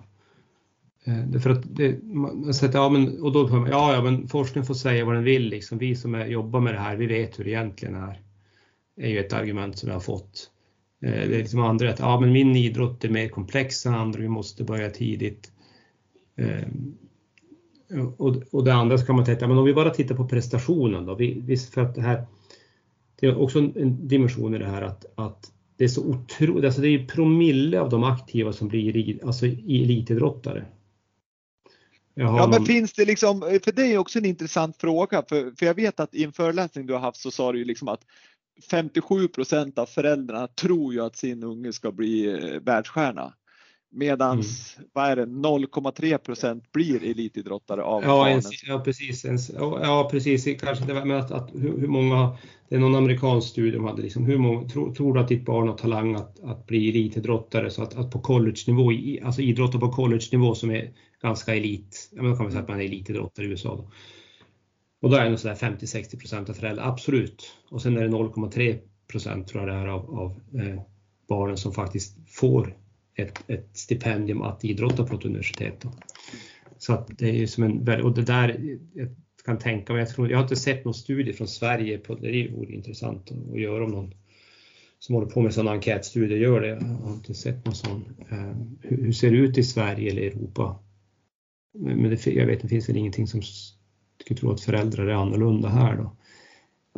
[1.07, 4.65] Eh, Därför att det, man säger, ja, men, och då man, ja, ja, men forskningen
[4.65, 5.77] får säga vad den vill, liksom.
[5.77, 8.21] vi som är, jobbar med det här, vi vet hur det egentligen är.
[8.95, 10.51] Det är ju ett argument som jag har fått.
[11.01, 14.19] Eh, det är liksom andra att ja, men min idrott är mer komplex än andra,
[14.19, 15.51] vi måste börja tidigt.
[16.35, 16.67] Eh,
[18.17, 21.05] och, och det andra så kan man tänka, men om vi bara tittar på prestationen
[21.05, 22.25] då, vi, vi, för att det här,
[23.19, 26.81] det är också en dimension i det här att, att det är så otroligt, alltså
[26.81, 30.65] det är promille av de aktiva som blir alltså elitidrottare.
[32.15, 35.73] Ja, men finns det liksom, för det är också en intressant fråga, för, för jag
[35.73, 38.01] vet att i en föreläsning du har haft så sa du ju liksom att
[38.69, 43.33] 57 procent av föräldrarna tror ju att sin unge ska bli eh, världsstjärna.
[43.91, 44.89] Medans, mm.
[44.93, 48.29] vad är det, 0,3 procent blir elitidrottare av ja.
[48.29, 49.25] En, ja, precis.
[49.25, 50.61] En, ja, precis.
[50.61, 52.37] Kanske det var med att, att hur, hur, många,
[52.69, 55.45] det är någon amerikansk studie de hade, liksom, hur många, tro, tror du att ditt
[55.45, 57.69] barn har talang att, att bli elitidrottare?
[57.69, 58.91] Så att, att på college-nivå,
[59.25, 60.91] alltså idrotta på college-nivå som är
[61.25, 63.75] ganska elit, ja, men kan man säga att man är elitidrottare i USA.
[63.75, 63.91] Då.
[65.01, 67.53] Och då är det sådär 50-60 procent av föräldrar, absolut.
[67.69, 70.81] Och sen är det 0,3 procent tror jag det är av, av eh,
[71.29, 72.77] barnen som faktiskt får
[73.15, 75.81] ett, ett stipendium att idrotta på ett universitet.
[75.81, 75.91] Då.
[76.77, 79.07] Så att det är ju som en, och det där, jag
[79.45, 82.47] kan tänka mig, jag, tror, jag har inte sett någon studie från Sverige på det,
[82.55, 84.13] vore intressant att göra om någon
[84.99, 86.67] som håller på med sådana enkätstudier gör det.
[86.67, 88.03] Jag har inte sett någon sån.
[88.29, 90.79] Eh, hur, hur ser det ut i Sverige eller Europa?
[91.77, 93.41] Men det, jag vet, det finns väl ingenting som
[94.21, 96.15] skulle tro att föräldrar är annorlunda här då.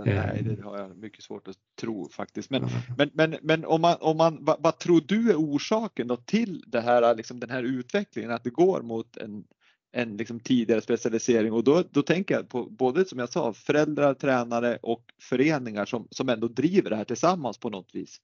[0.06, 2.50] Nej, det har jag mycket svårt att tro faktiskt.
[2.50, 6.18] Men, men, men, men om man, om man, vad, vad, tror du är orsaken då
[6.18, 9.44] till det här, liksom den här utvecklingen, att det går mot en,
[9.92, 14.13] en liksom tidigare specialisering och då, då tänker jag på både som jag sa föräldrar,
[14.13, 18.22] tränare och föreningar som, som ändå driver det här tillsammans på något vis.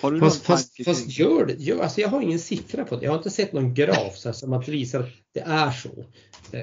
[0.00, 3.04] Har du fast, fast, fast, gör det, gör, alltså jag har ingen siffra på det.
[3.04, 6.04] Jag har inte sett någon graf så här, som att visa att det är så.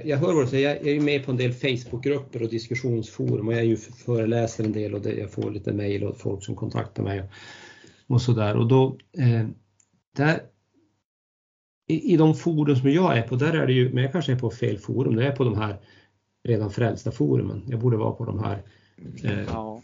[0.04, 3.48] Jag hör vad du säger, jag, jag är med på en del Facebookgrupper och diskussionsforum
[3.48, 6.44] och jag är ju föreläser en del och det, jag får lite mejl och folk
[6.44, 7.30] som kontaktar mig och,
[8.08, 8.58] och sådär.
[8.58, 9.48] Och då, eh,
[10.18, 10.42] där,
[11.88, 14.32] i, i de forum som jag är på, där är det ju, men jag kanske
[14.32, 15.78] är på fel forum, det är på de här
[16.44, 17.64] redan frälsta forumen.
[17.68, 18.64] Jag borde vara på de här
[19.24, 19.82] eh, ja.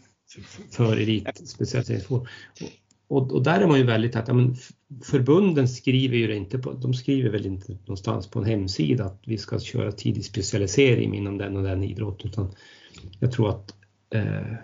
[0.70, 2.26] för elitspecialiseringsforum.
[3.08, 4.56] Och, och, där är man ju väldigt att ja, men
[5.04, 9.38] förbunden skriver ju inte på, de skriver väl inte någonstans på en hemsida att vi
[9.38, 12.54] ska köra tidig specialisering inom den och den idrotten utan
[13.20, 13.74] jag tror att
[14.14, 14.56] eh,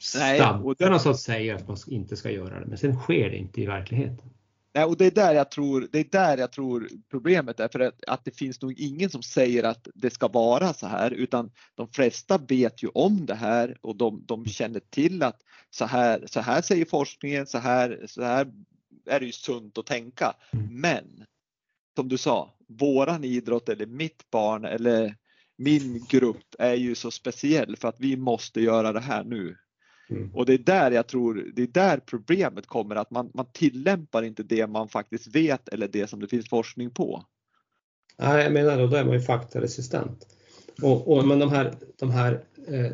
[0.00, 3.60] stadgarna så att säga att man inte ska göra det men sen sker det inte
[3.60, 4.30] i verkligheten.
[4.74, 7.80] Nej, och det är där jag tror, det är där jag tror problemet är för
[7.80, 11.50] att, att det finns nog ingen som säger att det ska vara så här utan
[11.74, 16.24] de flesta vet ju om det här och de, de känner till att så här,
[16.26, 18.52] så här säger forskningen, så här, så här
[19.06, 20.36] är det ju sunt att tänka.
[20.52, 20.80] Mm.
[20.80, 21.24] Men
[21.96, 25.16] som du sa, våran idrott eller mitt barn eller
[25.56, 29.56] min grupp är ju så speciell för att vi måste göra det här nu.
[30.10, 30.34] Mm.
[30.34, 34.22] Och det är där jag tror, det är där problemet kommer, att man, man tillämpar
[34.22, 37.24] inte det man faktiskt vet eller det som det finns forskning på.
[38.18, 40.26] Nej, jag menar då, då är man ju faktaresistent.
[40.82, 42.92] Och, och, men de här, de här eh,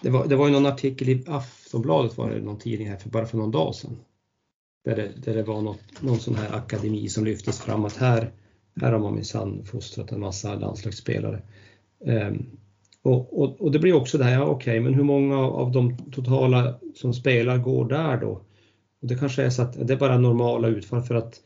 [0.00, 3.10] det, var, det var ju någon artikel i Aftonbladet, var det någon tidning här för
[3.10, 3.96] bara för någon dag sedan.
[4.84, 8.32] Där det, där det var något, någon sån här akademi som lyftes fram att här,
[8.80, 11.42] här har man minsann fostrat en massa landslagsspelare.
[12.06, 12.60] Um,
[13.02, 15.72] och, och, och, det blir också det här, ja, okej, okay, men hur många av
[15.72, 18.30] de totala som spelar går där då?
[19.02, 21.40] Och det kanske är så att det är bara normala utfall för att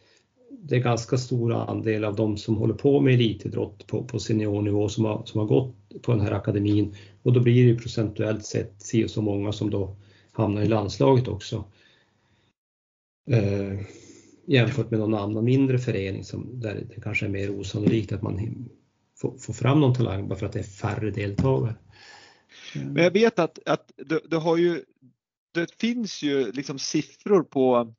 [0.51, 4.88] det är ganska stora andel av de som håller på med elitidrott på, på seniornivå
[4.88, 8.83] som har, som har gått på den här akademin och då blir det procentuellt sett
[8.83, 9.97] si och så många som då
[10.33, 11.64] hamnar i landslaget också.
[13.31, 13.81] Eh,
[14.47, 18.69] jämfört med någon annan mindre förening som, där det kanske är mer osannolikt att man
[19.24, 21.74] få, få fram någon talang bara för att det är färre deltagare.
[22.74, 24.84] Men jag vet att, att det, det har ju,
[25.54, 27.94] det finns ju liksom siffror på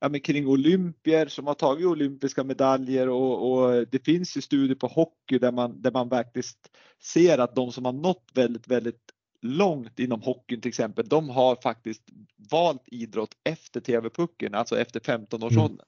[0.00, 4.76] ja, men kring olympier som har tagit olympiska medaljer och, och, det finns ju studier
[4.76, 6.58] på hockey där man, där man faktiskt
[7.02, 9.10] ser att de som har nått väldigt, väldigt
[9.42, 12.02] långt inom hockeyn till exempel, de har faktiskt
[12.50, 15.64] valt idrott efter TV-pucken, alltså efter 15 års mm.
[15.64, 15.86] ålder.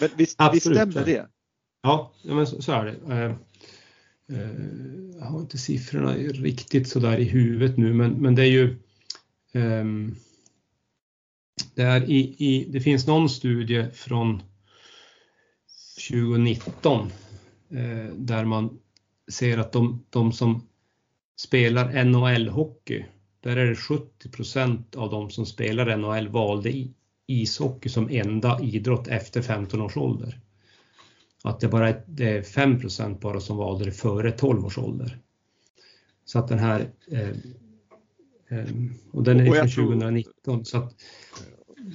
[0.00, 1.28] Men visst, visst stämmer det?
[1.82, 3.36] Ja, men så, så är det.
[4.32, 8.46] Eh, jag har inte siffrorna riktigt så där i huvudet nu, men, men det är
[8.46, 8.76] ju
[9.54, 10.16] um,
[11.74, 14.42] det, är i, i, det finns någon studie från
[16.10, 17.10] 2019
[17.70, 18.78] eh, där man
[19.32, 20.68] ser att de, de som
[21.36, 23.04] spelar NHL-hockey,
[23.40, 26.88] där är det 70 procent av de som spelar NHL valde
[27.26, 30.40] ishockey som enda idrott efter 15 års ålder
[31.46, 32.80] att det bara är, det är 5
[33.20, 35.18] bara som valde det före 12 års ålder.
[36.24, 37.28] Så att den här eh,
[38.50, 38.66] eh,
[39.12, 40.64] och den är från 2019.
[40.64, 40.94] Så att,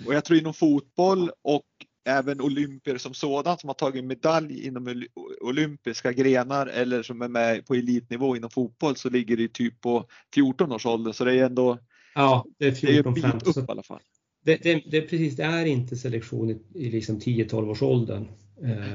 [0.05, 1.65] och jag tror inom fotboll och
[2.05, 5.03] även olympier som sådant som har tagit medalj inom
[5.41, 10.05] olympiska grenar eller som är med på elitnivå inom fotboll så ligger det typ på
[10.33, 11.77] 14 års ålder så det är ändå
[12.15, 14.01] Ja, det är 14 det är upp i alla fall.
[14.45, 18.27] Det, det, det, precis, det är inte selektion i, i liksom 10-12 års åldern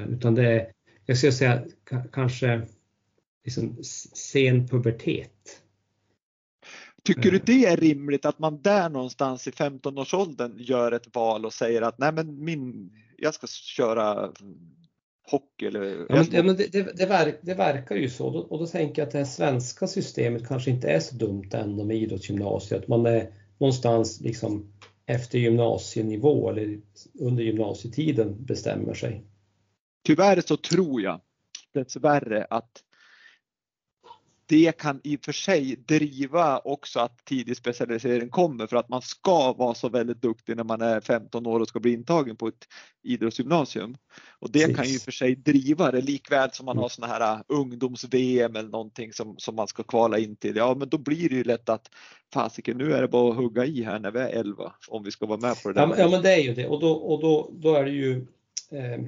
[0.09, 0.73] utan det är,
[1.07, 1.63] jag skulle säga
[2.13, 2.67] kanske
[3.45, 3.77] liksom
[4.15, 5.63] sen pubertet.
[7.05, 7.43] Tycker du eh.
[7.47, 11.99] det är rimligt att man där någonstans i 15-årsåldern gör ett val och säger att
[11.99, 14.33] nej men min, jag ska köra
[15.31, 15.85] hockey eller?
[15.85, 19.03] Ja, men, ja, men det, det, det, verk, det, verkar ju så och då tänker
[19.03, 22.89] jag att det svenska systemet kanske inte är så dumt ändå med idrottsgymnasiet.
[22.89, 24.73] Man är någonstans liksom
[25.07, 26.81] efter gymnasienivå eller
[27.21, 29.25] under gymnasietiden bestämmer sig.
[30.07, 31.21] Tyvärr så tror jag
[31.73, 32.83] dessvärre att
[34.49, 39.03] det kan i och för sig driva också att tidig specialisering kommer för att man
[39.03, 42.49] ska vara så väldigt duktig när man är 15 år och ska bli intagen på
[42.49, 42.65] ett
[43.03, 43.97] idrottsgymnasium.
[44.39, 44.77] Och det Precis.
[44.77, 47.41] kan ju i och för sig driva det likväl som man har såna här äh,
[47.49, 50.57] ungdoms-VM eller någonting som, som man ska kvala in till.
[50.57, 51.91] Ja men då blir det ju lätt att
[52.33, 55.11] fasiken nu är det bara att hugga i här när vi är 11 om vi
[55.11, 55.81] ska vara med på det där.
[55.81, 57.91] Ja men, ja, men det är ju det och då, och då, då är det
[57.91, 58.27] ju
[58.71, 59.01] eh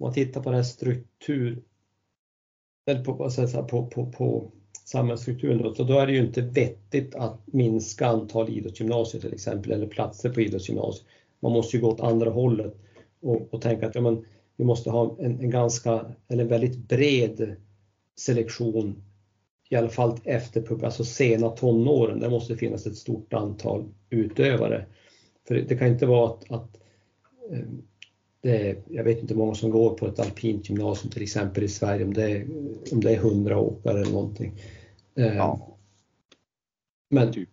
[0.00, 1.62] om man tittar på den här struktur,
[2.86, 3.30] eller på,
[3.68, 4.52] på, på, på
[4.84, 9.72] samhällsstrukturen då, så då är det ju inte vettigt att minska antal idrottsgymnasier till exempel
[9.72, 11.06] eller platser på idrottsgymnasier.
[11.40, 12.74] Man måste ju gå åt andra hållet
[13.20, 14.24] och, och tänka att ja, men,
[14.56, 17.56] vi måste ha en, en ganska, eller en väldigt bred
[18.16, 19.02] selektion
[19.68, 24.86] i alla fall efter alltså sena tonåren, där måste det finnas ett stort antal utövare.
[25.48, 26.76] För det kan inte vara att, att
[27.52, 27.64] eh,
[28.42, 31.64] det är, jag vet inte hur många som går på ett alpint gymnasium till exempel
[31.64, 32.46] i Sverige, om det är,
[32.92, 34.52] om det är 100 åkare eller någonting.
[35.14, 35.76] Eh, ja.
[37.10, 37.48] Men typ.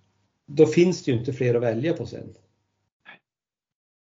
[0.46, 2.34] då finns det ju inte fler att välja på sen.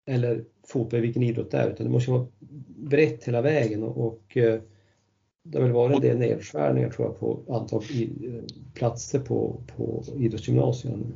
[0.07, 2.27] Eller fotboll, vilken idrott det är, utan det måste vara
[2.69, 4.61] brett hela vägen och, och eh,
[5.43, 7.83] det har väl varit en del nedskärningar tror jag på antal
[8.75, 11.07] platser på, på idrottsgymnasierna.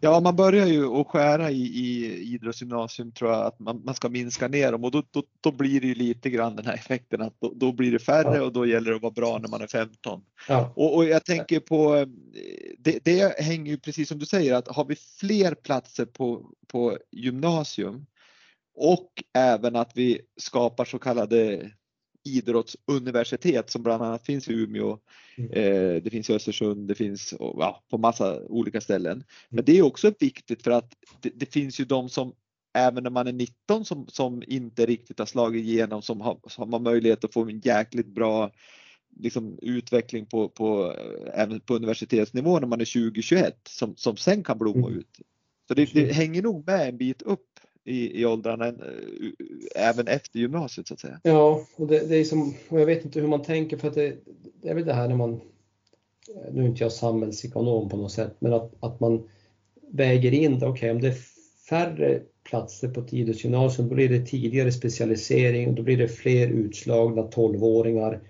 [0.00, 4.08] Ja, man börjar ju att skära i, i idrottsgymnasium tror jag att man, man ska
[4.08, 7.22] minska ner dem och då, då, då, blir det ju lite grann den här effekten
[7.22, 8.42] att då, då blir det färre ja.
[8.42, 10.20] och då gäller det att vara bra när man är 15.
[10.48, 10.72] Ja.
[10.76, 12.06] Och, och, jag tänker på,
[12.78, 16.98] det, det hänger ju precis som du säger att har vi fler platser på, på
[17.12, 18.06] gymnasium
[18.74, 21.70] och även att vi skapar så kallade
[22.36, 24.98] idrottsuniversitet som bland annat finns i Umeå.
[25.38, 25.50] Mm.
[25.50, 29.12] Eh, det finns i Östersund, det finns ja, på massa olika ställen.
[29.12, 29.24] Mm.
[29.48, 32.32] Men det är också viktigt för att det, det, finns ju de som
[32.74, 36.72] även när man är 19 som, som inte riktigt har slagit igenom som har, som
[36.72, 38.50] har möjlighet att få en jäkligt bra
[39.16, 40.94] liksom, utveckling på, på,
[41.34, 44.98] även på universitetsnivå när man är 20-21 som, som sen kan blomma mm.
[44.98, 45.20] ut.
[45.68, 48.74] Så det, det hänger nog med en bit upp i, i åldrarna eh,
[49.74, 51.20] även efter gymnasiet så att säga.
[51.22, 53.94] Ja, och det, det är som, och jag vet inte hur man tänker för att
[53.94, 54.16] det,
[54.62, 58.12] det är väl det här när man, eh, nu är inte jag samhällsekonom på något
[58.12, 59.28] sätt, men att, att man
[59.90, 61.16] väger in det, okej okay, om det är
[61.68, 67.22] färre platser på ett idrottsgymnasium, då blir det tidigare specialisering, då blir det fler utslagna
[67.22, 68.20] 12-åringar.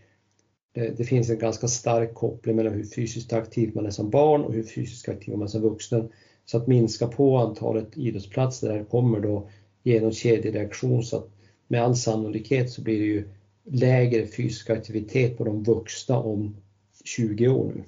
[0.74, 4.44] Eh, det finns en ganska stark koppling mellan hur fysiskt aktiv man är som barn
[4.44, 6.08] och hur fysiskt aktiv man är som vuxen.
[6.50, 9.48] Så att minska på antalet idrottsplatser där kommer då
[9.82, 11.30] genom kedjereaktion så att
[11.68, 13.28] med all sannolikhet så blir det ju
[13.64, 16.56] lägre fysisk aktivitet på de vuxna om
[17.04, 17.84] 20 år nu.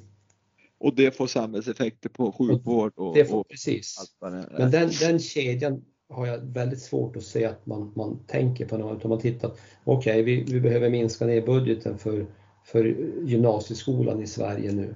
[0.78, 4.14] Och det får samhällseffekter på sjukvård och, det får, precis.
[4.20, 8.78] Men den, den kedjan har jag väldigt svårt att se att man, man tänker på
[8.78, 9.04] något.
[9.04, 9.50] Om man tittar,
[9.84, 12.26] okej okay, vi, vi behöver minska ner budgeten för,
[12.64, 14.94] för gymnasieskolan i Sverige nu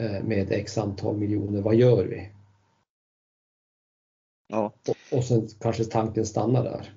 [0.00, 2.30] eh, med x antal miljoner, vad gör vi?
[4.50, 4.74] Ja.
[4.88, 6.92] Och, och sen kanske tanken stannar där.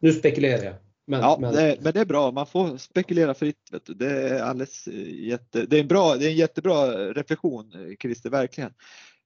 [0.00, 0.74] Nu spekulerar jag.
[1.06, 1.54] Men, ja, men...
[1.54, 3.68] Det, men det är bra, man får spekulera fritt.
[3.72, 3.94] Vet du.
[3.94, 8.30] Det, är alldeles eh, jätte, det, är en bra, det är en jättebra reflektion Christer,
[8.30, 8.72] verkligen.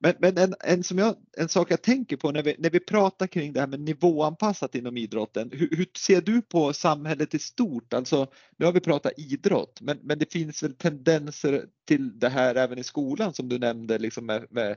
[0.03, 2.81] Men, men en, en, som jag, en sak jag tänker på när vi, när vi
[2.81, 5.51] pratar kring det här med nivåanpassat inom idrotten.
[5.53, 7.93] Hur, hur ser du på samhället i stort?
[7.93, 12.55] Alltså, nu har vi pratat idrott, men, men det finns väl tendenser till det här
[12.55, 14.77] även i skolan som du nämnde liksom med, med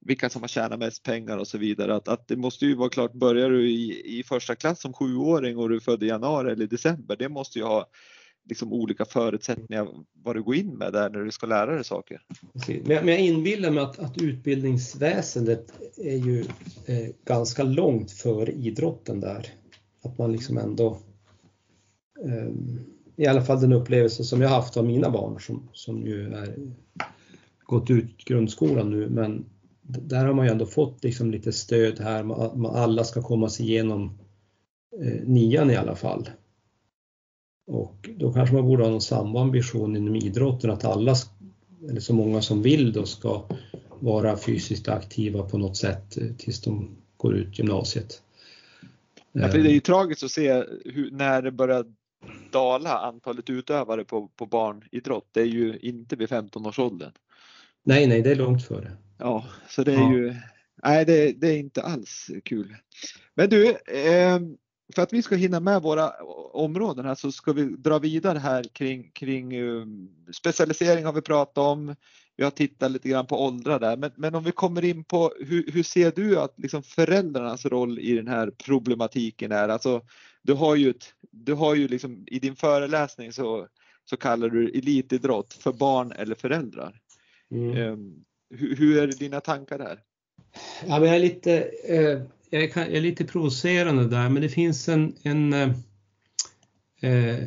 [0.00, 1.94] vilka som har tjänat mest pengar och så vidare.
[1.94, 5.58] Att, att det måste ju vara klart, börjar du i, i första klass som sjuåring
[5.58, 7.86] och du är född i januari eller december, det måste ju ha
[8.48, 12.20] liksom olika förutsättningar vad du går in med där när du ska lära dig saker.
[12.84, 16.40] Men jag inbillar mig att, att utbildningsväsendet är ju
[16.86, 19.46] eh, ganska långt före idrotten där.
[20.02, 20.98] Att man liksom ändå
[22.24, 22.50] eh,
[23.16, 26.54] i alla fall den upplevelse som jag haft av mina barn som, som ju är
[27.58, 29.44] gått ut grundskolan nu men
[29.98, 34.18] där har man ju ändå fått liksom lite stöd här, alla ska komma sig igenom
[35.00, 36.30] eh, nian i alla fall.
[37.66, 41.14] Och då kanske man borde ha någon samma ambition inom idrotten att alla,
[41.88, 43.42] eller så många som vill då ska
[43.98, 48.22] vara fysiskt aktiva på något sätt eh, tills de går ut gymnasiet.
[49.32, 51.84] Ja, för det är ju tragiskt att se hur, när det börjar
[52.52, 55.28] dala antalet utövare på, på barnidrott.
[55.32, 57.12] Det är ju inte vid 15 års åldern.
[57.82, 58.92] Nej, nej, det är långt före.
[59.20, 60.12] Ja, så det är ja.
[60.12, 60.34] ju,
[60.82, 62.76] nej det, det, är inte alls kul.
[63.34, 64.40] Men du, eh,
[64.94, 66.10] för att vi ska hinna med våra
[66.52, 69.86] områden här så ska vi dra vidare här kring, kring uh,
[70.32, 71.96] specialisering har vi pratat om.
[72.36, 75.32] Vi har tittat lite grann på åldrar där, men, men om vi kommer in på
[75.40, 79.68] hur, hur ser du att liksom föräldrarnas roll i den här problematiken är?
[79.68, 80.02] Alltså,
[80.42, 83.66] du har ju, ett, du har ju liksom, i din föreläsning så,
[84.04, 87.00] så kallar du elitidrott för barn eller föräldrar.
[87.50, 88.24] Mm.
[88.50, 89.98] Hur, hur, är dina tankar där?
[90.86, 94.48] Ja, men jag, är lite, eh, jag, är, jag, är, lite provocerande där, men det
[94.48, 95.70] finns en, en eh,
[97.00, 97.44] eh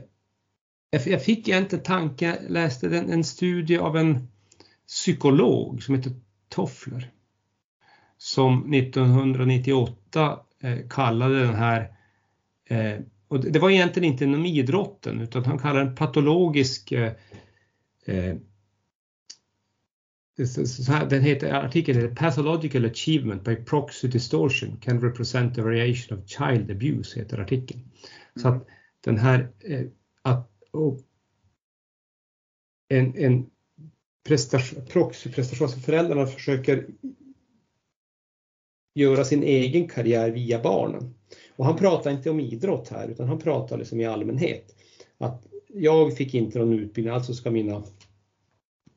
[1.05, 4.27] jag fick egentligen tanke, jag läste en, en studie av en
[4.87, 6.11] psykolog som heter
[6.49, 7.11] Toffler
[8.17, 11.91] som 1998 eh, kallade den här,
[12.65, 17.11] eh, och det var egentligen inte inom idrotten utan han kallade den patologisk eh,
[18.05, 18.35] eh
[20.87, 26.25] här, den heter, artikeln heter Pathological Achievement by Proxy Distortion can represent the variation of
[26.27, 27.79] child abuse, heter artikeln.
[27.79, 27.91] Mm.
[28.41, 28.67] Så att
[29.03, 29.85] den här, eh,
[30.21, 30.49] att,
[32.87, 33.49] en, en
[34.27, 36.87] prestation, proxyprestation, alltså föräldrarna försöker
[38.95, 41.13] göra sin egen karriär via barnen.
[41.55, 44.75] Och han pratar inte om idrott här utan han pratar liksom i allmänhet.
[45.17, 47.83] Att jag fick inte någon utbildning, alltså ska mina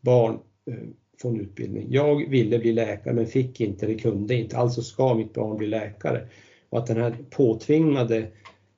[0.00, 0.34] barn
[0.70, 0.88] eh,
[1.20, 1.86] få en utbildning.
[1.90, 5.66] Jag ville bli läkare men fick inte, det kunde inte, alltså ska mitt barn bli
[5.66, 6.28] läkare.
[6.68, 8.26] Och att den här påtvingade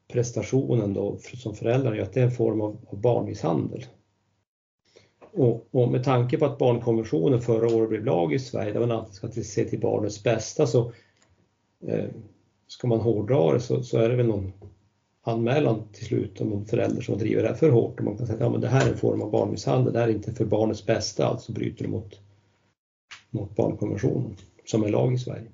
[0.08, 3.84] prestationen då som föräldrar gör, att det är en form av, av barnmisshandel.
[5.32, 8.90] Och, och, med tanke på att barnkonventionen förra året blev lag i Sverige, där man
[8.90, 10.92] alltid ska se till barnets bästa, så
[11.86, 12.04] eh,
[12.66, 14.52] ska man hårdra det så, så, är det väl någon
[15.22, 18.26] anmälan till slut om en förälder som driver det här för hårt och man kan
[18.26, 20.32] säga att ja, men det här är en form av barnmisshandel, det här är inte
[20.32, 22.20] för barnets bästa, alltså bryter det mot,
[23.30, 25.50] mot barnkonventionen som är lag i Sverige.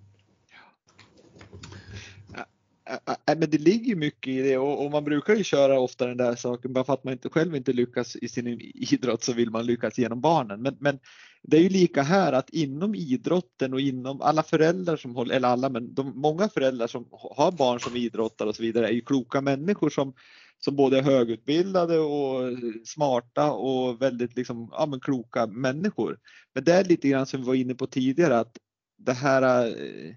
[3.27, 6.73] men det ligger mycket i det och, man brukar ju köra ofta den där saken
[6.73, 9.99] bara för att man inte själv inte lyckas i sin idrott så vill man lyckas
[9.99, 10.63] genom barnen.
[10.63, 10.99] Men, men
[11.43, 15.49] det är ju lika här att inom idrotten och inom alla föräldrar som håller, eller
[15.49, 19.01] alla, men de, många föräldrar som har barn som idrottar och så vidare är ju
[19.01, 20.15] kloka människor som,
[20.59, 26.19] som både är högutbildade och smarta och väldigt liksom, ja, men kloka människor.
[26.55, 28.59] Men det är lite grann som vi var inne på tidigare att
[28.97, 30.15] det här eh,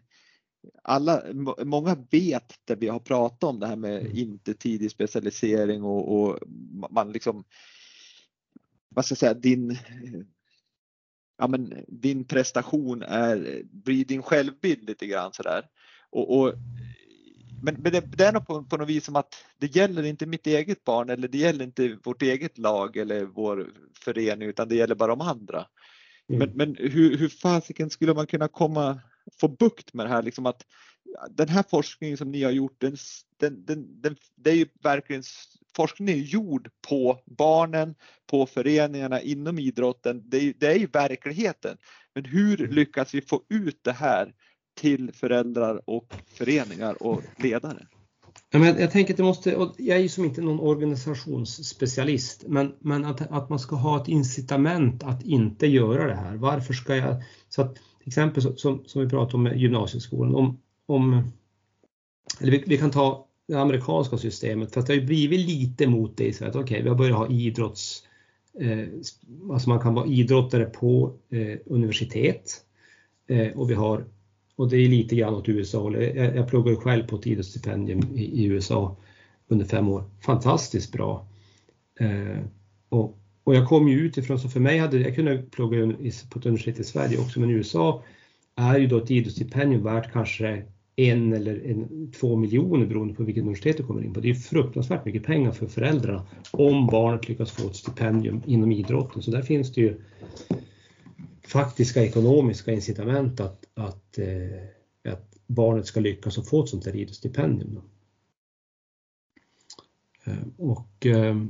[0.84, 1.24] alla,
[1.66, 4.18] många vet det vi har pratat om det här med mm.
[4.18, 6.40] inte tidig specialisering och, och
[6.90, 7.44] man liksom,
[8.90, 9.78] vad ska jag säga, din
[11.38, 15.66] ja, men din prestation är, blir din självbild lite grann sådär.
[16.10, 16.54] Och, och,
[17.64, 20.26] men, men det, det, är nog på, på något vis som att det gäller inte
[20.26, 23.70] mitt eget barn eller det gäller inte vårt eget lag eller vår
[24.00, 25.66] förening utan det gäller bara de andra.
[26.30, 26.40] Mm.
[26.40, 29.00] Men, men hur, hur fasiken skulle man kunna komma
[29.40, 30.66] få bukt med det här liksom att
[31.30, 32.98] den här forskningen som ni har gjort, den,
[33.40, 35.24] den, den, den, det är ju verkligen
[35.76, 37.96] forskningen är gjord på barnen,
[38.28, 40.24] på föreningarna inom idrotten.
[40.26, 41.78] Det är, det är ju verkligheten.
[42.16, 42.76] Men hur mm.
[42.76, 44.34] lyckas vi få ut det här
[44.80, 47.88] till föräldrar och föreningar och ledare?
[48.50, 52.76] Ja, men jag tänker att det måste, jag är ju som inte någon organisationsspecialist, men,
[52.80, 56.36] men att, att man ska ha ett incitament att inte göra det här.
[56.36, 60.60] Varför ska jag, så att till exempel som, som vi pratade om med gymnasieskolan, om,
[60.86, 61.32] om
[62.42, 66.18] eller vi, vi, kan ta det amerikanska systemet, fast det har ju blivit lite mot
[66.18, 66.52] det i Sverige.
[66.52, 68.04] Okej, okay, vi har börjat ha idrotts,
[68.60, 68.88] eh,
[69.52, 72.62] alltså man kan vara idrottare på eh, universitet
[73.28, 74.06] eh, och vi har,
[74.58, 78.24] och det är lite grann åt USA, jag, jag pluggar själv på ett idrottsstipendium i,
[78.24, 78.98] i USA
[79.48, 81.28] under fem år, fantastiskt bra.
[82.00, 82.44] Eh,
[82.90, 85.94] och, och jag kom ju utifrån, så för mig hade jag kunde plugga
[86.30, 88.04] på ett universitet i Sverige också, men i USA
[88.56, 90.64] är ju då ett idrottsstipendium värt kanske
[90.96, 94.20] en eller en, två miljoner beroende på vilket universitet du kommer in på.
[94.20, 99.22] Det är fruktansvärt mycket pengar för föräldrarna om barnet lyckas få ett stipendium inom idrotten.
[99.22, 100.02] Så där finns det ju
[101.48, 106.96] faktiska ekonomiska incitament att, att, eh, att barnet ska lyckas och få ett sånt där
[106.96, 107.82] idrottsstipendium.
[110.24, 111.44] Eh, och, eh,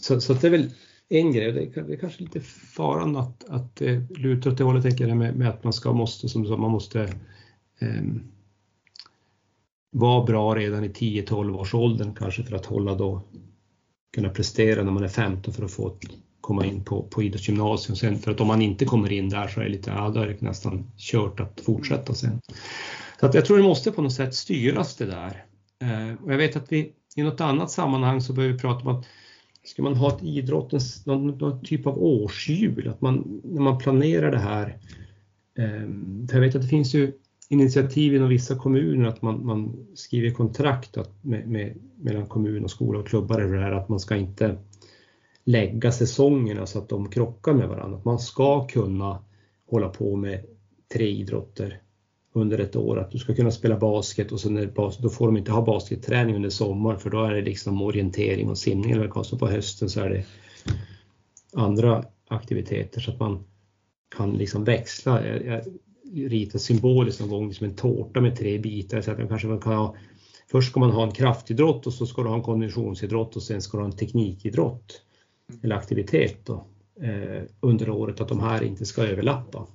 [0.00, 0.70] så, så det är väl
[1.08, 4.58] en grej, det är, det är kanske lite faran att, att eh, det lutar åt
[4.58, 7.02] det hållet, tänker jag, med, med att man ska måste, som man måste
[7.78, 8.04] eh,
[9.90, 13.22] vara bra redan i 10-12 års åldern kanske för att hålla då
[14.14, 16.00] kunna prestera när man är 15 för att få ett
[16.46, 18.18] komma in på, på idrottsgymnasium sen.
[18.18, 20.26] För att om man inte kommer in där så är det lite, ja, då är
[20.26, 22.40] det nästan kört att fortsätta sen.
[23.20, 25.44] Så att jag tror det måste på något sätt styras det där.
[25.82, 28.96] Eh, och jag vet att vi i något annat sammanhang så behöver vi prata om
[28.96, 29.06] att
[29.64, 34.30] ska man ha ett idrottens, någon, någon typ av årshjul, att man när man planerar
[34.30, 34.78] det här.
[35.58, 35.88] Eh,
[36.28, 37.12] för jag vet att det finns ju
[37.48, 42.70] initiativ inom vissa kommuner att man, man skriver kontrakt att med, med, mellan kommun och
[42.70, 44.56] skola och klubbar det här att man ska inte
[45.46, 48.00] lägga säsongerna så att de krockar med varandra.
[48.04, 49.24] man ska kunna
[49.70, 50.44] hålla på med
[50.92, 51.80] tre idrotter
[52.32, 52.98] under ett år.
[52.98, 56.36] Att du ska kunna spela basket och sen bas, då får de inte ha basketträning
[56.36, 60.00] under sommaren för då är det liksom orientering och simning eller vad på hösten så
[60.00, 60.24] är det
[61.52, 63.44] andra aktiviteter så att man
[64.16, 65.26] kan liksom växla.
[65.26, 65.62] Jag, jag
[66.32, 69.74] ritar symboliskt någon gång som en tårta med tre bitar så att man kanske kan
[69.74, 69.96] ha
[70.50, 73.62] Först ska man ha en kraftidrott och så ska du ha en konditionsidrott och sen
[73.62, 75.02] ska du ha en teknikidrott
[75.62, 76.66] eller aktivitet då,
[77.02, 79.66] eh, under året, att de här inte ska överlappa.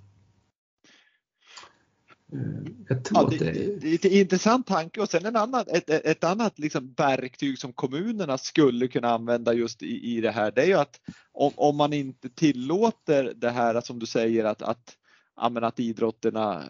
[2.87, 3.79] Tror ja, det, det...
[3.81, 7.73] det är en intressant tanke och sen en annan, ett, ett annat liksom verktyg som
[7.73, 10.99] kommunerna skulle kunna använda just i, i det här det är ju att
[11.31, 14.97] om, om man inte tillåter det här som du säger att, att
[15.35, 16.63] att idrotterna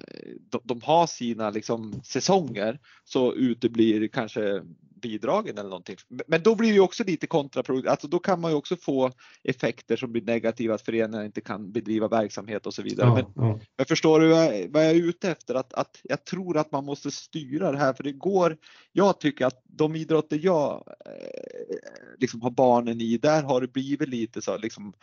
[0.50, 4.62] de, de har sina liksom säsonger så uteblir kanske
[5.02, 5.96] bidragen eller någonting.
[6.28, 7.92] Men då blir det också lite kontraproduktivt.
[7.92, 9.12] Alltså då kan man ju också få
[9.44, 13.08] effekter som blir negativa, att föreningar inte kan bedriva verksamhet och så vidare.
[13.08, 13.60] Ja, men, ja.
[13.78, 14.28] men, förstår du
[14.68, 15.56] vad jag är ute efter?
[15.56, 18.58] Att, att jag tror att man måste styra det här för det går.
[18.92, 21.76] Jag tycker att de idrotter jag eh,
[22.18, 24.94] liksom har barnen i, där har det blivit lite så liksom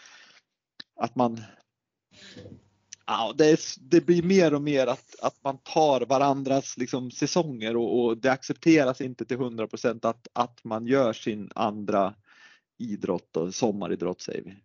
[1.01, 1.41] att man
[3.11, 7.77] Ja, det, är, det, blir mer och mer att, att man tar varandras liksom, säsonger
[7.77, 12.15] och, och det accepteras inte till 100 procent att, att man gör sin andra
[12.79, 14.57] idrott och sommaridrott säger vi.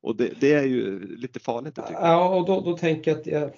[0.00, 1.74] Och det, det är ju lite farligt.
[1.76, 3.50] Jag Ja, och då, då tänker jag att jag,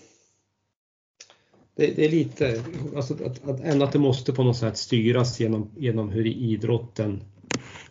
[1.75, 2.65] det, det, är lite,
[2.97, 7.23] alltså att, att, att, att det måste på något sätt styras genom, genom hur idrotten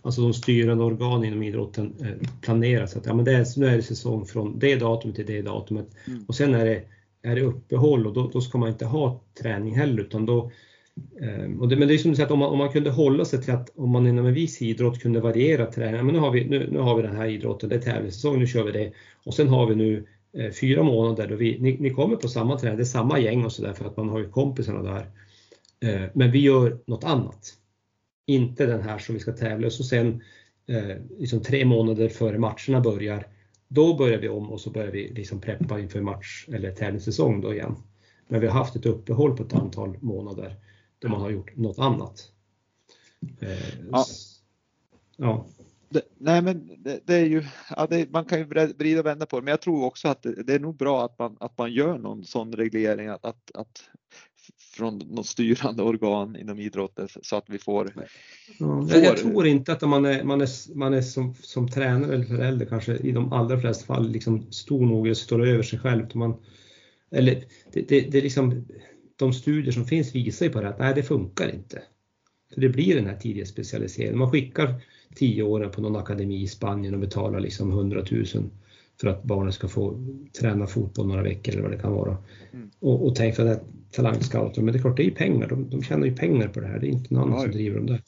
[0.02, 3.68] alltså de styrande organen inom idrotten eh, planerar så att ja, men det är, nu
[3.68, 6.26] är det säsong från det datumet till det datumet mm.
[6.28, 6.84] och sen är det,
[7.22, 10.52] är det uppehåll och då, då ska man inte ha träning heller utan då
[11.22, 12.92] eh, och det, men det är som du säger att om man, om man kunde
[12.92, 16.22] hålla sig till att om man inom en viss idrott kunde variera träningen, men nu
[16.22, 18.72] har vi, nu, nu har vi den här idrotten, det är tävlingssäsong, nu kör vi
[18.72, 18.92] det
[19.24, 22.60] och sen har vi nu eh, fyra månader då vi, ni, ni kommer på samma
[22.60, 25.06] träning, det är samma gäng och sådär för att man har ju kompisarna där.
[25.82, 27.56] Eh, men vi gör något annat
[28.30, 30.24] inte den här som vi ska tävla och så sen
[30.68, 33.28] eh, liksom tre månader före matcherna börjar,
[33.68, 37.54] då börjar vi om och så börjar vi liksom preppa inför match eller tävlingssäsong då
[37.54, 37.76] igen.
[38.28, 40.56] Men vi har haft ett uppehåll på ett antal månader
[41.00, 42.32] då man har gjort något annat.
[43.40, 44.06] Eh, ja.
[45.18, 45.46] ja.
[45.90, 47.44] Det, nej men det, det är ju,
[47.76, 50.26] ja, det, man kan ju vrida och vända på det, men jag tror också att
[50.46, 53.90] det, är nog bra att man, att man gör någon sån reglering att, att, att
[54.70, 57.94] från något styrande organ inom idrotten så att vi får.
[58.60, 58.98] Ja, får...
[58.98, 62.66] Jag tror inte att man är, man är, man är som, som tränare eller förälder
[62.66, 66.16] kanske i de allra flesta fall liksom stor nog eller står över sig själv.
[66.16, 66.36] Man,
[67.12, 67.44] eller
[67.74, 68.66] det, det, det är liksom,
[69.16, 71.82] de studier som finns visar ju på det att nej, det funkar inte.
[72.54, 74.18] För det blir den här tidiga specialiseringen.
[74.18, 74.82] Man skickar
[75.16, 78.26] tioåringar på någon akademi i Spanien och betalar liksom 100 000
[79.02, 80.00] för att barnen ska få
[80.40, 82.18] träna fotboll några veckor eller vad det kan vara.
[82.54, 82.70] Mm.
[82.80, 85.70] Och, och tänk för att talangscouter, men det är klart det är ju pengar, de,
[85.70, 87.86] de tjänar ju pengar på det här, det är inte någon annan som driver dem
[87.86, 88.02] där.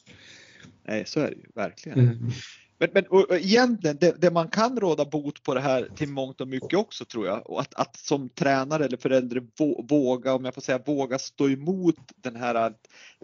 [0.88, 1.98] Nej, så är det ju verkligen.
[1.98, 2.30] Mm.
[2.78, 6.08] Men, men och, och egentligen, det, det, man kan råda bot på det här till
[6.08, 9.42] mångt och mycket också tror jag, och att, att som tränare eller förälder
[9.88, 12.72] våga, om jag får säga våga stå emot den här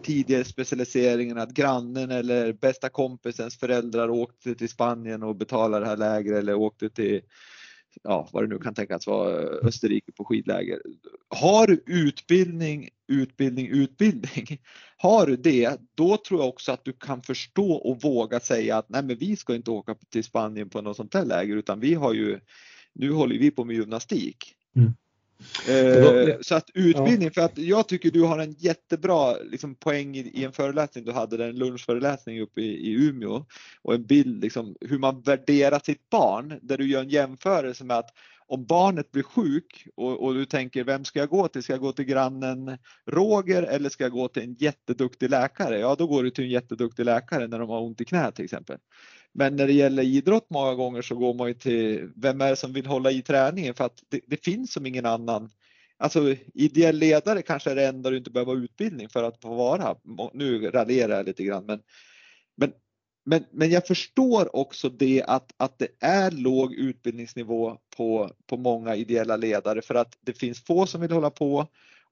[0.03, 5.97] tidigare specialiseringen, att grannen eller bästa kompisens föräldrar åkte till Spanien och betalade det här
[5.97, 7.21] lägret eller åkte till
[8.03, 10.81] ja, vad det nu kan tänkas vara, Österrike på skidläger.
[11.27, 14.61] Har du utbildning, utbildning, utbildning,
[14.97, 18.89] har du det, då tror jag också att du kan förstå och våga säga att
[18.89, 21.93] nej men vi ska inte åka till Spanien på något sånt här läger utan vi
[21.93, 22.39] har ju,
[22.93, 24.55] nu håller vi på med gymnastik.
[24.75, 24.93] Mm.
[25.67, 27.31] Eh, så att utbildning, ja.
[27.31, 31.11] för att jag tycker du har en jättebra liksom, poäng i, i en föreläsning du
[31.11, 33.45] hade, en lunchföreläsning uppe i, i Umeå
[33.81, 37.97] och en bild liksom hur man värderar sitt barn där du gör en jämförelse med
[37.97, 38.09] att
[38.49, 41.63] om barnet blir sjuk och, och, du tänker vem ska jag gå till?
[41.63, 45.79] Ska jag gå till grannen Roger eller ska jag gå till en jätteduktig läkare?
[45.79, 48.45] Ja, då går du till en jätteduktig läkare när de har ont i knät till
[48.45, 48.77] exempel.
[49.39, 52.55] Men när det gäller idrott många gånger så går man ju till vem är det
[52.55, 55.49] som vill hålla i träningen för att det, det finns som ingen annan.
[55.97, 59.95] Alltså ideell ledare kanske är det enda du inte behöver utbildning för att få vara.
[60.33, 61.79] Nu raljerar jag lite grann men,
[62.57, 62.71] men,
[63.25, 68.95] men, men jag förstår också det att, att det är låg utbildningsnivå på, på många
[68.95, 71.67] ideella ledare för att det finns få som vill hålla på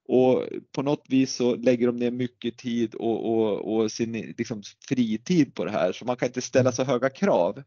[0.08, 4.62] och på något vis så lägger de ner mycket tid och, och, och sin liksom,
[4.88, 7.62] fritid på det här så man kan inte ställa så höga krav.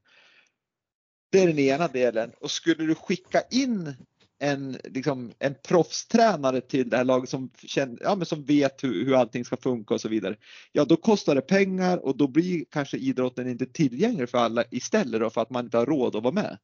[1.32, 3.94] Det är den ena delen och skulle du skicka in
[4.40, 9.06] en, liksom, en proffstränare till det här laget som, känner, ja, men som vet hur,
[9.06, 10.36] hur allting ska funka och så vidare.
[10.72, 15.22] Ja, då kostar det pengar och då blir kanske idrotten inte tillgänglig för alla istället
[15.22, 16.58] då för att man inte har råd att vara med.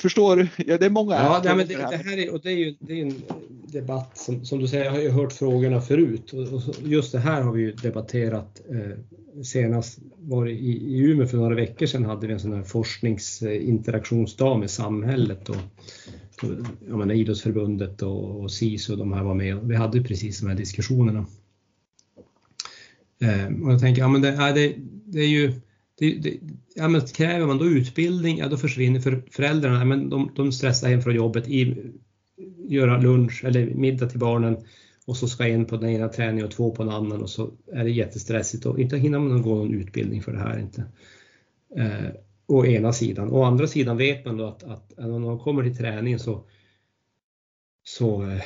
[0.00, 0.48] Förstår du?
[0.56, 1.14] Ja, det är många.
[1.14, 3.22] Ja, nej, men det, det, här är, och det är ju det är en
[3.66, 7.18] debatt som, som du säger, jag har ju hört frågorna förut och, och just det
[7.18, 8.98] här har vi ju debatterat eh,
[9.42, 14.58] senast var i, i Umeå för några veckor sedan hade vi en sån här forskningsinteraktionsdag
[14.58, 15.56] med samhället och,
[16.88, 19.58] jag menar, idrottsförbundet och, och SISU och de här var med.
[19.62, 21.26] Vi hade precis de här diskussionerna.
[23.20, 24.74] Eh, och jag tänker, ja men det, är, det,
[25.04, 25.52] det är ju
[25.98, 26.40] det, det,
[26.74, 30.52] ja, men kräver man då utbildning, ja då försvinner för föräldrarna, ja, men de, de
[30.52, 31.76] stressar hem från jobbet, i,
[32.68, 34.56] göra lunch eller middag till barnen
[35.06, 37.50] och så ska en på den ena träningen och två på den andra och så
[37.72, 40.84] är det jättestressigt och inte hinner man gå någon utbildning för det här inte.
[41.76, 42.10] Eh,
[42.46, 43.30] å ena sidan.
[43.30, 46.44] Å andra sidan vet man då att, att när man kommer till träningen så,
[47.84, 48.42] så eh,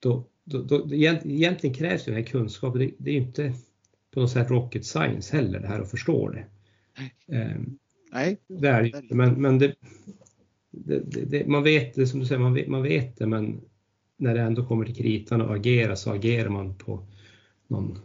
[0.00, 2.80] då, då, då, egentligen krävs ju den här kunskapen.
[2.80, 3.54] Det, det är inte
[4.14, 6.44] på något sätt rocket science heller det här att förstå det.
[7.36, 7.60] Eh,
[8.12, 8.40] Nej.
[8.48, 9.74] Det är men, men det,
[10.70, 13.60] det, det, man vet det som du säger, man vet, man vet det men
[14.16, 17.06] när det ändå kommer till kritan och agera så agerar man på
[17.68, 17.98] någon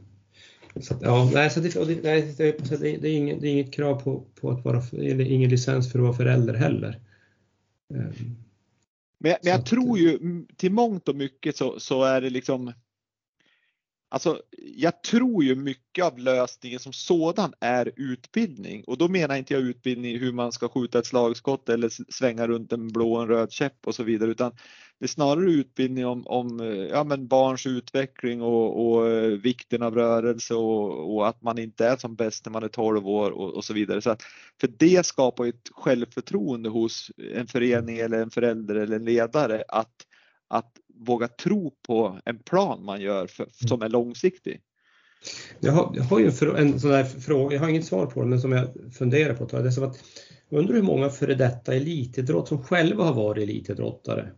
[0.81, 3.73] så att, ja, nej, så det, det, nej, det, det, är inget, det är inget
[3.73, 6.99] krav på, på att vara, eller ingen licens för att vara förälder heller.
[7.89, 8.13] Men,
[9.19, 10.19] men jag tror ju
[10.55, 12.73] till mångt och mycket så, så är det liksom
[14.09, 14.41] Alltså,
[14.75, 19.63] jag tror ju mycket av lösningen som sådan är utbildning och då menar inte jag
[19.63, 23.27] utbildning i hur man ska skjuta ett slagskott eller svänga runt en blå och en
[23.27, 24.51] röd käpp och så vidare utan
[24.99, 29.83] det är snarare utbildning om, om eh, ja, men barns utveckling och, och eh, vikten
[29.83, 33.31] av rörelse och, och, att man inte är som bäst när man är 12 år
[33.31, 34.01] och, och så vidare.
[34.01, 34.23] Så att,
[34.61, 39.95] för det skapar ett självförtroende hos en förening eller en förälder eller en ledare att,
[40.47, 43.51] att våga tro på en plan man gör för, mm.
[43.51, 44.61] som är långsiktig.
[45.59, 48.21] Jag har, jag har ju en, en sån där fråga, jag har inget svar på
[48.21, 49.45] det, men som jag funderar på.
[49.45, 50.03] Det är som att,
[50.49, 54.31] jag undrar hur många före detta elitidrott som själva har varit elitidrottare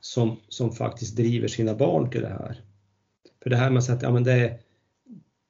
[0.00, 2.60] som, som faktiskt driver sina barn till det här.
[3.42, 4.58] För det här med att ja, men det,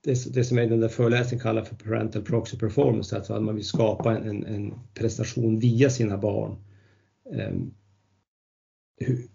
[0.05, 3.55] det, det som är den där föreläsningen kallar för parental proxy performance, alltså att man
[3.55, 6.57] vill skapa en, en prestation via sina barn.
[7.24, 7.74] Um,
[9.00, 9.34] att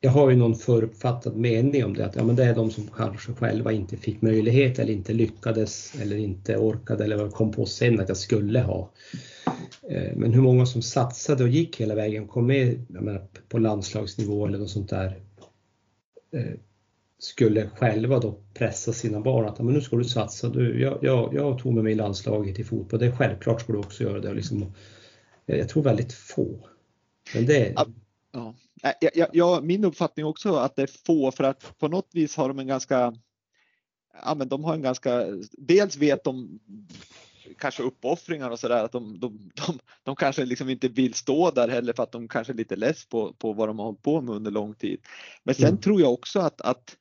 [0.00, 2.86] jag har ju någon förutfattad mening om det, att ja, men det är de som
[2.96, 8.00] kanske själva inte fick möjlighet eller inte lyckades eller inte orkade eller kom på sen
[8.00, 8.90] att jag skulle ha.
[9.88, 14.46] Eh, men hur många som satsade och gick hela vägen, kom med menar, på landslagsnivå
[14.46, 15.20] eller något sånt där,
[16.32, 16.54] eh,
[17.18, 21.34] skulle själva då pressa sina barn att men nu ska du satsa, du, jag, jag,
[21.34, 24.34] jag tog med mig landslaget i fotboll, det är självklart ska du också göra det.
[24.34, 24.72] Liksom,
[25.46, 26.68] jag tror väldigt få.
[27.34, 27.74] Men det,
[28.32, 28.54] Ja.
[29.00, 32.48] Jag, jag, min uppfattning också att det är få för att på något vis har
[32.48, 33.14] de en ganska,
[34.24, 36.60] ja men de har en ganska, dels vet de
[37.58, 41.68] kanske uppoffringar och sådär att de, de, de, de kanske liksom inte vill stå där
[41.68, 44.20] heller för att de kanske är lite less på, på vad de har hållit på
[44.20, 45.00] med under lång tid.
[45.42, 45.80] Men sen mm.
[45.80, 46.96] tror jag också att, att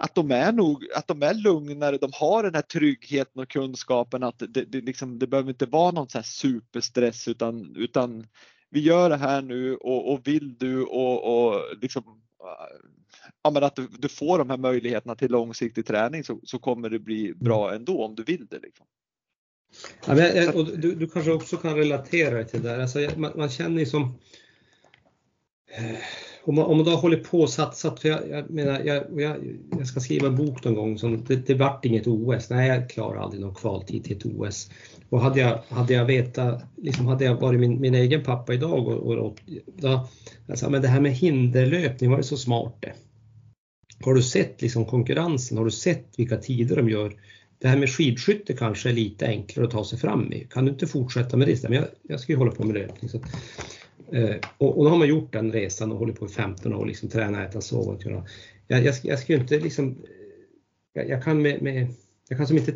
[0.00, 4.22] att de är nog, att de är lugnare, de har den här tryggheten och kunskapen
[4.22, 8.26] att det, det, liksom, det behöver inte vara någon så superstress utan, utan
[8.70, 12.22] vi gör det här nu och, och vill du och, och liksom,
[13.42, 16.90] ja, men att du, du, får de här möjligheterna till långsiktig träning så, så kommer
[16.90, 17.76] det bli bra mm.
[17.76, 18.58] ändå om du vill det.
[18.58, 18.86] Liksom.
[20.06, 22.78] Ja, men, och du, du kanske också kan relatera till det där.
[22.78, 24.18] Alltså, man, man känner ju som
[25.70, 25.98] eh,
[26.48, 29.36] om man, om man då håller på och satsat, för jag, jag menar, jag, jag,
[29.78, 32.50] jag, ska skriva en bok någon gång, som, det, det vart inget OS.
[32.50, 34.70] Nej, jag klarar aldrig någon kvaltid till ett OS.
[35.08, 38.88] Och hade jag, hade jag vetat, liksom hade jag varit min, min egen pappa idag
[38.88, 39.38] och, och, och
[39.76, 40.08] då,
[40.48, 42.92] alltså, men det här med hinderlöpning, var det så smart det?
[44.04, 45.58] Har du sett liksom konkurrensen?
[45.58, 47.12] Har du sett vilka tider de gör?
[47.58, 50.46] Det här med skidskytte kanske är lite enklare att ta sig fram i.
[50.50, 51.62] Kan du inte fortsätta med det?
[51.62, 53.08] Men jag, jag ska ju hålla på med löpning.
[53.10, 53.20] Så
[54.58, 57.08] och, och då har man gjort den resan och hållit på i 15 år, liksom
[57.08, 57.98] träna, äta, sova.
[58.66, 59.96] Jag, jag, jag ska inte liksom,
[60.92, 61.88] jag, jag kan med, med,
[62.28, 62.74] jag kan som inte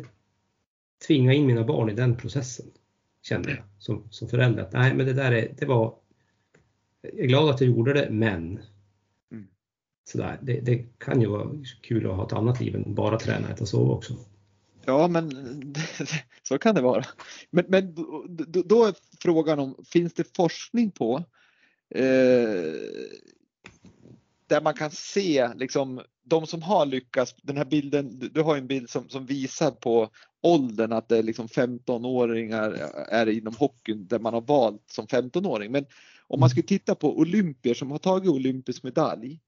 [1.07, 2.65] tvinga in mina barn i den processen,
[3.21, 4.63] kände jag som, som förälder.
[4.63, 5.95] Att, nej, men det där är, det var,
[7.01, 8.59] jag är glad att jag gjorde det, men
[9.31, 9.47] mm.
[10.09, 11.49] sådär, det, det kan ju vara
[11.81, 14.13] kul att ha ett annat liv än bara träna, äta, sova också.
[14.85, 15.31] Ja, men
[16.43, 17.05] så kan det vara.
[17.49, 17.95] Men, men
[18.47, 21.23] då, är frågan om, finns det forskning på
[21.95, 22.73] eh,
[24.47, 28.67] där man kan se liksom de som har lyckats, den här bilden, du har en
[28.67, 30.09] bild som, som visar på
[30.41, 32.71] åldern att det är liksom 15-åringar
[33.09, 35.71] är inom hockeyn där man har valt som 15-åring.
[35.71, 35.85] Men
[36.27, 39.39] om man skulle titta på olympier som har tagit olympisk medalj.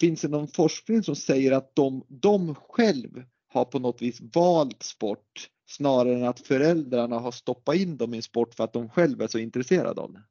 [0.00, 3.24] Finns det någon forskning som säger att de, de själv
[3.54, 8.16] har på något vis valt sport snarare än att föräldrarna har stoppat in dem i
[8.16, 10.22] en sport för att de själva är så intresserade av det.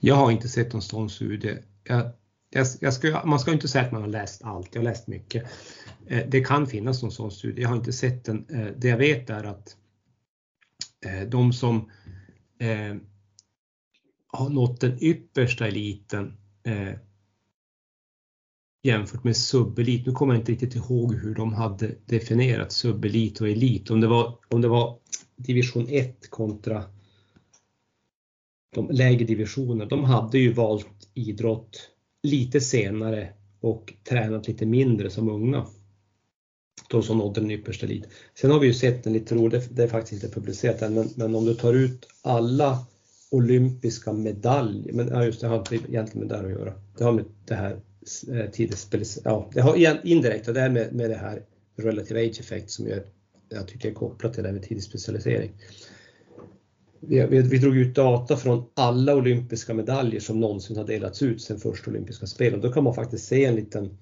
[0.00, 1.58] Jag har inte sett någon sån studie.
[1.84, 2.10] Jag,
[2.50, 5.06] jag, jag ska, man ska inte säga att man har läst allt, jag har läst
[5.06, 5.44] mycket.
[6.06, 8.46] Eh, det kan finnas någon sån studie, jag har inte sett den.
[8.48, 9.76] Eh, det jag vet är att
[11.06, 11.90] eh, de som
[14.26, 16.36] har nått den yppersta eliten
[18.86, 20.06] jämfört med subelit.
[20.06, 23.90] Nu kommer jag inte riktigt ihåg hur de hade definierat subelit och elit.
[23.90, 24.98] Om det var, om det var
[25.36, 26.84] division 1 kontra
[28.74, 29.84] de lägre divisionerna.
[29.84, 31.90] De hade ju valt idrott
[32.22, 33.28] lite senare
[33.60, 35.66] och tränat lite mindre som unga.
[36.90, 38.08] De som nådde den yppersta elit.
[38.34, 41.08] Sen har vi ju sett en lite rolig, det är faktiskt inte publicerat än, men,
[41.16, 42.86] men om du tar ut alla
[43.30, 46.72] olympiska medaljer, men ja, just det har inte egentligen med det här att göra.
[46.98, 47.80] Det har med det här
[48.28, 51.42] Eh, tidigt, ja, det har indirekt och det är med, med det här
[51.76, 53.00] relative age effect som jag,
[53.48, 55.52] jag tycker är kopplat till det här med tidig specialisering.
[57.00, 61.42] Vi, vi, vi, drog ut data från alla olympiska medaljer som någonsin har delats ut
[61.42, 62.60] sedan första olympiska spelen.
[62.60, 63.98] Då kan man faktiskt se en liten,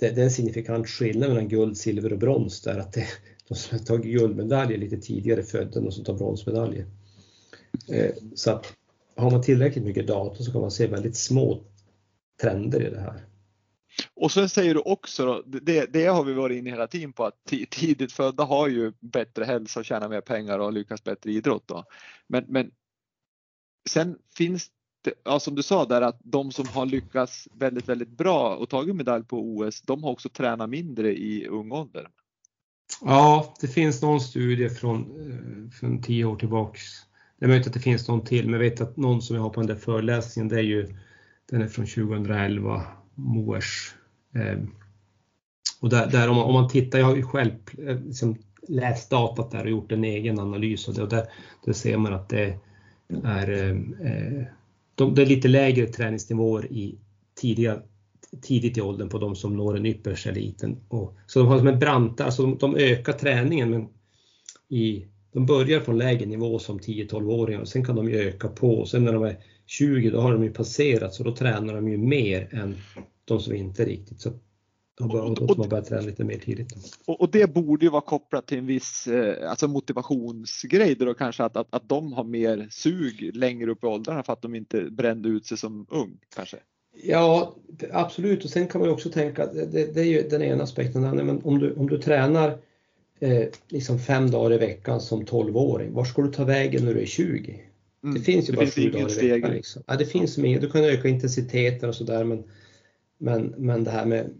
[0.00, 3.06] det, det är en signifikant skillnad mellan guld, silver och brons där att det,
[3.48, 6.86] de som har tagit guldmedaljer lite tidigare födda än de som tar bronsmedaljer.
[7.88, 8.72] Eh, så att
[9.16, 11.60] har man tillräckligt mycket data så kan man se väldigt små
[12.44, 13.24] trender i det här.
[14.14, 17.24] Och sen säger du också, då, det, det har vi varit inne hela tiden på,
[17.24, 21.36] att tidigt födda har ju bättre hälsa och tjänar mer pengar och lyckas bättre i
[21.36, 21.62] idrott.
[21.66, 21.84] Då.
[22.26, 22.70] Men, men
[23.90, 24.70] sen finns
[25.02, 28.68] det, ja, som du sa där, att de som har lyckats väldigt, väldigt bra och
[28.68, 32.08] tagit medalj på OS, de har också tränat mindre i ung ålder.
[33.00, 36.82] Ja, det finns någon studie från, eh, från tio år tillbaks.
[37.38, 39.42] Det är möjligt att det finns någon till, men jag vet att någon som jag
[39.42, 40.96] har på den där föreläsningen, det är ju,
[41.50, 42.82] den är från 2011
[43.14, 43.94] Moers.
[44.34, 44.70] Ehm,
[45.80, 48.36] och där, där om, man, om, man, tittar, jag har ju själv eh, liksom
[48.68, 51.26] läst datat där och gjort en egen analys och, det, och där,
[51.64, 52.58] där ser man att det
[53.24, 54.44] är, ehm, eh,
[54.94, 56.98] de, det är lite lägre träningsnivåer i
[57.34, 57.82] tidiga,
[58.42, 60.76] tidigt i åldern på de som når den yppersta eliten.
[60.88, 63.88] Och, så de har som en branta, alltså de, de ökar träningen men
[64.68, 68.74] i, de börjar från lägre nivå som 10-12-åringar och sen kan de ju öka på
[68.74, 71.88] och sen när de är 20 då har de ju passerat så då tränar de
[71.88, 72.76] ju mer än
[73.24, 74.32] de som inte riktigt så
[74.98, 76.72] de bör, och, och, börja träna lite mer tidigt.
[77.06, 81.44] Och, och, det borde ju vara kopplat till en viss eh, alltså motivationsgrej då kanske
[81.44, 84.90] att, att, att de har mer sug längre upp i åldrarna för att de inte
[84.90, 86.56] brände ut sig som ung kanske?
[87.02, 87.54] Ja
[87.92, 91.02] absolut och sen kan man ju också tänka, det, det är ju den ena aspekten,
[91.02, 92.58] men om du, om du tränar
[93.20, 97.00] eh, liksom fem dagar i veckan som 12-åring, var ska du ta vägen när du
[97.00, 97.60] är 20?
[98.04, 98.14] Mm.
[98.14, 99.50] Det finns ju det bara finns dagar veckan.
[99.50, 99.82] Liksom.
[99.86, 100.60] Ja, det finns mer.
[100.60, 102.44] Du kan öka intensiteten och sådär men,
[103.18, 104.30] men, men det här med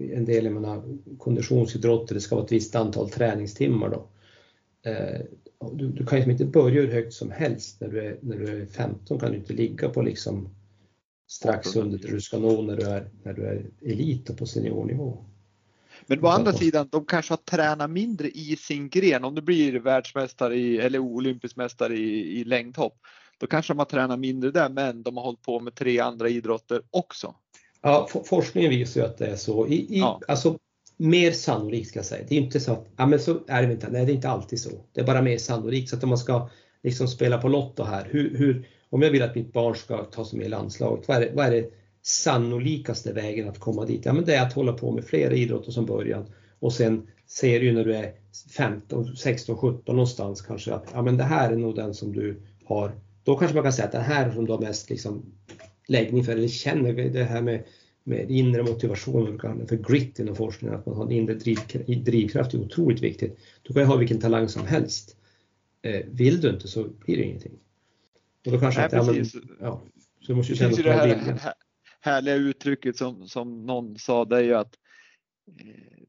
[0.00, 0.82] en del menar,
[1.18, 4.08] konditionsidrotter, det ska vara ett visst antal träningstimmar då.
[4.90, 5.20] Eh,
[5.72, 8.62] du, du, kan ju inte börja hur högt som helst när du är, när du
[8.62, 10.48] är 15 kan du inte ligga på liksom
[11.28, 14.46] strax under det du ska nå när du är, när du är elit och på
[14.46, 15.24] seniornivå.
[16.06, 19.24] Men å andra sidan, de kanske har tränat mindre i sin gren.
[19.24, 22.94] Om du blir världsmästare i, eller olympisk mästare i, i längdhopp,
[23.38, 26.28] då kanske de har tränat mindre där, men de har hållit på med tre andra
[26.28, 27.34] idrotter också.
[27.82, 29.66] Ja, forskningen visar ju att det är så.
[29.66, 30.20] I, i, ja.
[30.28, 30.58] Alltså,
[30.96, 32.24] mer sannolikt ska jag säga.
[32.28, 34.28] Det är inte så att, ja men så är det inte, nej det är inte
[34.28, 34.70] alltid så.
[34.92, 35.90] Det är bara mer sannolikt.
[35.90, 36.48] Så att om man ska
[36.82, 40.24] liksom spela på Lotto här, hur, hur, om jag vill att mitt barn ska ta
[40.24, 41.70] sig med i landslaget, vad är, det, vad är det
[42.06, 44.04] sannolikaste vägen att komma dit?
[44.04, 46.26] Ja, men det är att hålla på med flera idrotter som början
[46.58, 48.12] och sen ser du när du är
[48.56, 52.40] 15, 16, 17 någonstans kanske att ja, men det här är nog den som du
[52.64, 52.92] har.
[53.24, 55.22] Då kanske man kan säga att den här som du har mest liksom
[55.88, 57.64] läggning för eller känner det här med,
[58.04, 61.34] med inre motivation, för grit inom forskningen, att man har en inre
[61.86, 63.38] drivkraft är otroligt viktigt.
[63.62, 65.16] Du kan ju ha vilken talang som helst.
[65.82, 67.58] Eh, vill du inte så blir det ingenting.
[68.46, 69.26] Och då kanske Nej, att, ja, men,
[69.60, 69.82] ja,
[70.20, 71.38] så du måste ju känna att du har viljan
[72.06, 74.74] härliga uttrycket som, som någon sa, det är ju att
[75.60, 76.02] eh,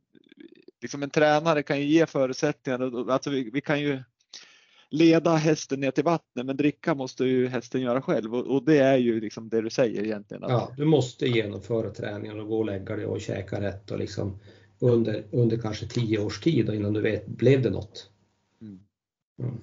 [0.81, 3.11] liksom en tränare kan ju ge förutsättningar.
[3.11, 4.03] Alltså vi, vi, kan ju
[4.89, 8.77] leda hästen ner till vattnet men dricka måste ju hästen göra själv och, och det
[8.77, 10.43] är ju liksom det du säger egentligen.
[10.47, 14.39] Ja, du måste genomföra träningen och gå och lägga dig och käka rätt och liksom
[14.79, 18.09] under, under kanske tio års tid innan du vet, blev det något?
[18.61, 18.79] Mm.
[19.39, 19.61] Mm.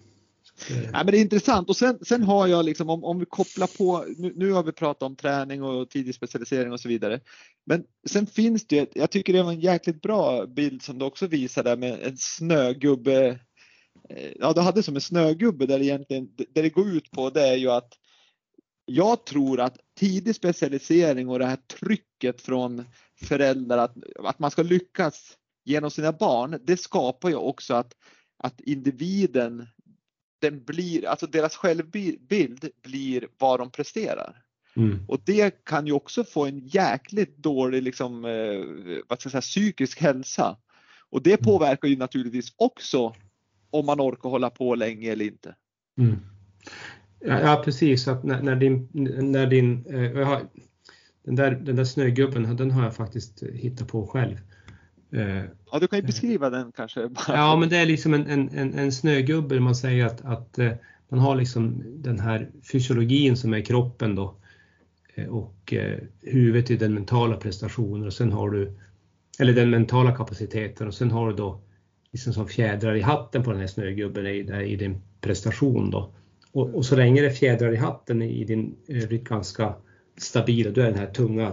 [0.71, 0.83] Mm.
[0.83, 3.67] Nej, men det är intressant och sen, sen har jag liksom om, om vi kopplar
[3.79, 7.21] på, nu, nu, har vi pratat om träning och tidig specialisering och så vidare.
[7.67, 11.27] Men sen finns det, jag tycker det var en jäkligt bra bild som du också
[11.27, 13.39] visade med en snögubbe.
[14.09, 17.49] Eh, ja, du hade som en snögubbe där egentligen, det det går ut på det
[17.49, 17.93] är ju att
[18.87, 22.85] jag tror att tidig specialisering och det här trycket från
[23.23, 23.95] föräldrar att,
[24.25, 27.93] att man ska lyckas genom sina barn, det skapar ju också att,
[28.39, 29.67] att individen
[30.45, 34.43] den blir, alltså deras självbild blir vad de presterar.
[34.77, 35.05] Mm.
[35.09, 39.41] Och det kan ju också få en jäkligt dålig liksom, eh, vad ska jag säga,
[39.41, 40.57] psykisk hälsa.
[41.11, 41.45] Och det mm.
[41.45, 43.15] påverkar ju naturligtvis också
[43.71, 45.55] om man orkar hålla på länge eller inte.
[45.99, 46.17] Mm.
[47.21, 48.89] Ja, ja, precis, att när, när din,
[49.33, 50.41] när din eh,
[51.25, 54.39] den, där, den där snögubben, den har jag faktiskt hittat på själv.
[55.15, 55.43] Eh,
[55.73, 57.01] ja, du kan ju beskriva den kanske.
[57.29, 59.61] Ja, men det är liksom en, en, en snögubbe.
[59.61, 60.73] Man säger att, att eh,
[61.09, 64.35] man har liksom den här fysiologin som är kroppen då.
[65.29, 65.75] och
[66.23, 68.73] huvudet i den mentala prestationen och sen har du,
[69.39, 71.61] eller den mentala kapaciteten och sen har du då
[72.13, 76.11] liksom som fjädrar i hatten på den här snögubben i, i din prestation då.
[76.53, 79.75] Och, och, så länge det är fjädrar i hatten i din övrigt ganska
[80.17, 81.53] stabila, du är den här tunga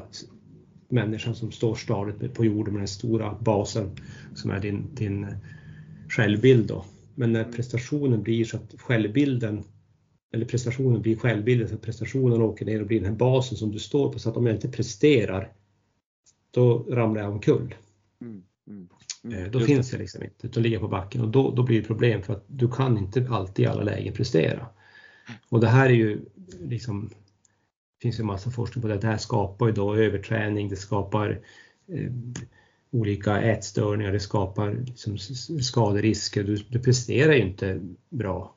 [0.91, 3.89] människan som står stadigt på jorden med den stora basen
[4.35, 5.27] som är din, din
[6.09, 6.85] självbild då.
[7.15, 9.63] Men när prestationen blir så att självbilden
[10.33, 13.71] eller prestationen blir självbilden så att prestationen åker ner och blir den här basen som
[13.71, 15.53] du står på så att om jag inte presterar
[16.51, 17.75] då ramlar jag omkull.
[18.21, 18.87] Mm, mm,
[19.23, 19.95] mm, eh, då finns det.
[19.95, 22.43] jag liksom inte utan ligger på backen och då, då blir det problem för att
[22.47, 24.67] du kan inte alltid i alla lägen prestera.
[25.49, 26.19] Och det här är ju
[26.59, 27.09] liksom
[28.01, 28.97] finns ju massa forskning på det.
[28.97, 31.41] Det här skapar ju då överträning, det skapar
[31.87, 32.11] eh,
[32.91, 35.17] olika ätstörningar, det skapar liksom
[35.61, 36.43] skaderisker.
[36.43, 38.55] Du, du presterar ju inte bra.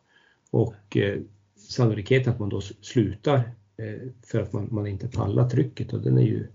[0.50, 1.20] Och eh,
[1.56, 3.36] sannolikheten att man då slutar
[3.76, 6.46] eh, för att man, man inte pallar trycket och den är ju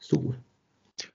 [0.00, 0.40] stor.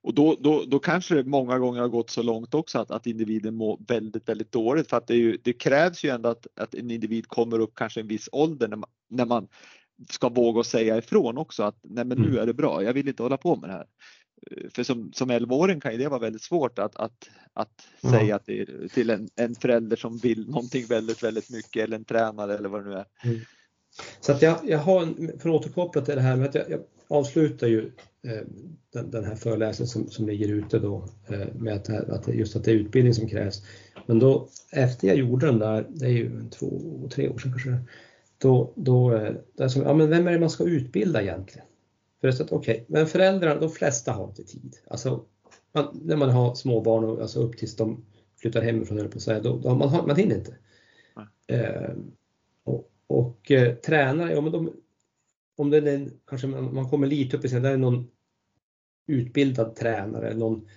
[0.01, 3.07] Och då, då, då kanske det många gånger har gått så långt också att, att
[3.07, 6.75] individen mår väldigt, väldigt dåligt för att det, ju, det krävs ju ändå att, att
[6.75, 9.47] en individ kommer upp kanske en viss ålder när man, när man
[10.09, 12.39] ska våga säga ifrån också att nej men nu mm.
[12.41, 13.85] är det bra, jag vill inte hålla på med det här.
[14.75, 18.19] För som, som 11-åring kan det vara väldigt svårt att, att, att mm.
[18.19, 22.57] säga till, till en, en förälder som vill någonting väldigt, väldigt mycket eller en tränare
[22.57, 23.05] eller vad det nu är.
[23.23, 23.39] Mm.
[24.19, 26.69] Så att jag, jag har, en, för att återkoppla till det här med att jag,
[26.69, 27.91] jag avslutar ju
[28.27, 28.47] eh,
[28.93, 32.63] den, den, här föreläsningen som, som ligger ute då eh, med att, att just att
[32.63, 33.61] det är utbildning som krävs.
[34.05, 37.77] Men då efter jag gjorde den där, det är ju två, tre år sedan kanske,
[38.41, 41.67] då, då eh, som, ja, men vem är det man ska utbilda egentligen?
[42.21, 44.77] För att okej, okay, men föräldrarna, de flesta har inte tid.
[44.87, 45.25] Alltså
[45.71, 48.05] man, när man har småbarn och alltså upp tills de
[48.37, 50.55] flyttar hemifrån, eller på att säga, då, då man, har, man hinner inte.
[51.47, 51.93] Eh,
[52.63, 54.71] och, och eh, tränare, ja men de,
[55.57, 58.07] om det är en, kanske man, man kommer lite upp i sig, där är någon
[59.07, 60.67] utbildad tränare, någon,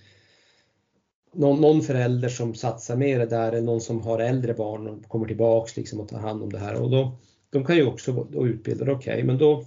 [1.33, 5.27] någon, någon förälder som satsar mer där, eller någon som har äldre barn och kommer
[5.27, 6.83] tillbaks liksom och tar hand om det här.
[6.83, 7.19] Och då,
[7.55, 9.64] de kan ju också vara utbildade, okej, okay, men då,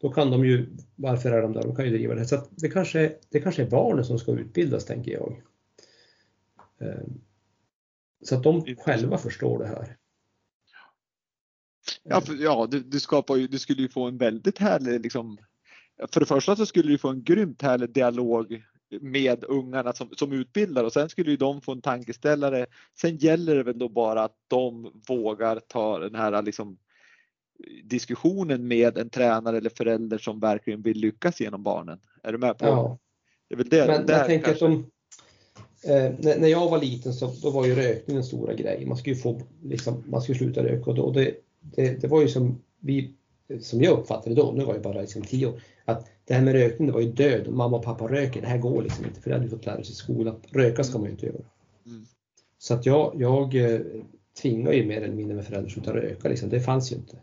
[0.00, 1.62] då kan de ju, varför är de där?
[1.62, 2.24] De kan ju driva det.
[2.24, 5.42] Så det, kanske, det kanske är barnen som ska utbildas, tänker jag.
[6.80, 7.20] Ehm,
[8.22, 9.96] så att de själva förstår det här.
[12.02, 15.38] Ja, för, ja du, du, skapar ju, du skulle ju få en väldigt härlig, liksom,
[16.12, 18.62] för det första så skulle du få en grymt härlig dialog
[19.00, 22.66] med ungarna som, som utbildar och sen skulle ju de få en tankeställare.
[23.00, 26.78] Sen gäller det väl då bara att de vågar ta den här liksom
[27.84, 31.98] diskussionen med en tränare eller förälder som verkligen vill lyckas genom barnen.
[32.22, 32.66] Är du med på?
[32.66, 32.98] Ja.
[33.48, 34.66] Det är väl det, Men jag tänker kanske...
[34.66, 34.70] att
[35.82, 38.86] de, eh, när jag var liten så då var ju rökning en stora grej.
[38.86, 42.22] Man skulle få, liksom, man skulle sluta röka och, då, och det, det, det, var
[42.22, 43.14] ju som vi,
[43.60, 46.52] som jag uppfattade då, nu var jag bara liksom tio år, att det här med
[46.54, 47.48] rökning det var ju död.
[47.48, 49.78] Mamma och pappa röker, det här går liksom inte för det hade vi fått lära
[49.78, 50.40] oss i skolan.
[50.50, 51.44] Röka ska man ju inte göra.
[51.86, 52.06] Mm.
[52.58, 53.80] Så att jag, jag eh,
[54.42, 56.28] tvingar ju mer eller mindre med föräldrar att sluta röka.
[56.28, 56.48] Liksom.
[56.48, 57.16] Det fanns ju inte.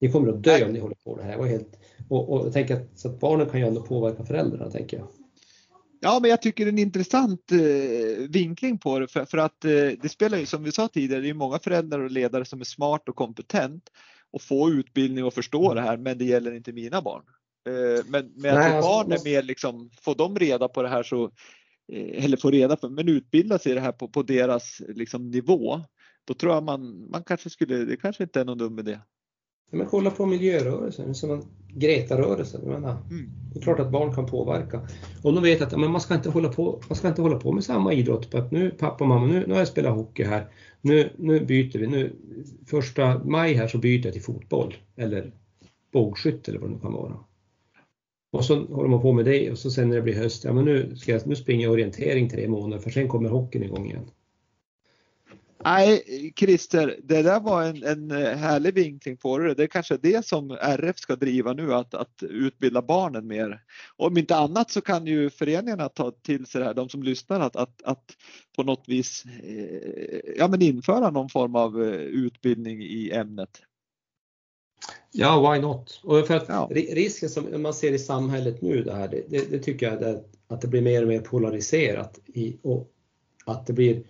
[0.00, 1.38] Ni kommer att dö om ni håller på det här.
[1.38, 4.70] Det helt, och, och jag tänker att, så att barnen kan ju ändå påverka föräldrarna,
[4.70, 5.06] tänker jag.
[6.00, 9.64] Ja, men jag tycker det är en intressant eh, vinkling på det för, för att
[9.64, 9.70] eh,
[10.02, 12.64] det spelar ju som vi sa tidigare, det är många föräldrar och ledare som är
[12.64, 13.82] smart och kompetent
[14.32, 17.22] och får utbildning och förstår det här, men det gäller inte mina barn.
[17.68, 21.02] Eh, men men Nej, alltså, barn är mer liksom, får de reda på det här
[21.02, 21.24] så,
[21.92, 25.30] eh, eller får reda på, men utbilda sig i det här på, på deras liksom,
[25.30, 25.80] nivå,
[26.24, 28.98] då tror jag man, man kanske skulle, det kanske inte är någon dum idé.
[29.70, 31.42] Men kolla på miljörörelsen, som
[31.74, 32.62] Greta-rörelsen.
[32.62, 32.96] Mm.
[33.52, 34.80] Det är klart att barn kan påverka.
[35.22, 37.52] Och de vet att men man, ska inte hålla på, man ska inte hålla på
[37.52, 38.30] med samma idrott.
[38.30, 40.46] På att nu pappa och mamma, nu, nu har jag spelat hockey här.
[40.80, 41.86] Nu, nu byter vi.
[41.86, 42.12] Nu,
[42.66, 45.32] första maj här så byter jag till fotboll eller
[45.92, 47.16] bågskytt eller vad det nu kan vara.
[48.32, 50.52] Och så håller man på med det och så sen när det blir höst, ja
[50.52, 53.86] men nu, ska jag, nu springer jag orientering tre månader för sen kommer hockeyn igång
[53.86, 54.10] igen.
[55.64, 59.54] Nej, Christer, det där var en, en härlig vinkling på det.
[59.54, 63.62] Det är kanske det som RF ska driva nu, att, att utbilda barnen mer.
[63.96, 67.40] Om inte annat så kan ju föreningarna ta till sig det här, de som lyssnar,
[67.40, 68.16] att, att, att
[68.56, 73.62] på något vis eh, ja, men införa någon form av eh, utbildning i ämnet.
[75.12, 76.00] Ja, why not?
[76.04, 76.70] Och för att ja.
[76.72, 80.22] risken som man ser i samhället nu, det, här, det, det, det tycker jag är
[80.48, 82.90] att det blir mer och mer polariserat i, och
[83.44, 84.02] att det blir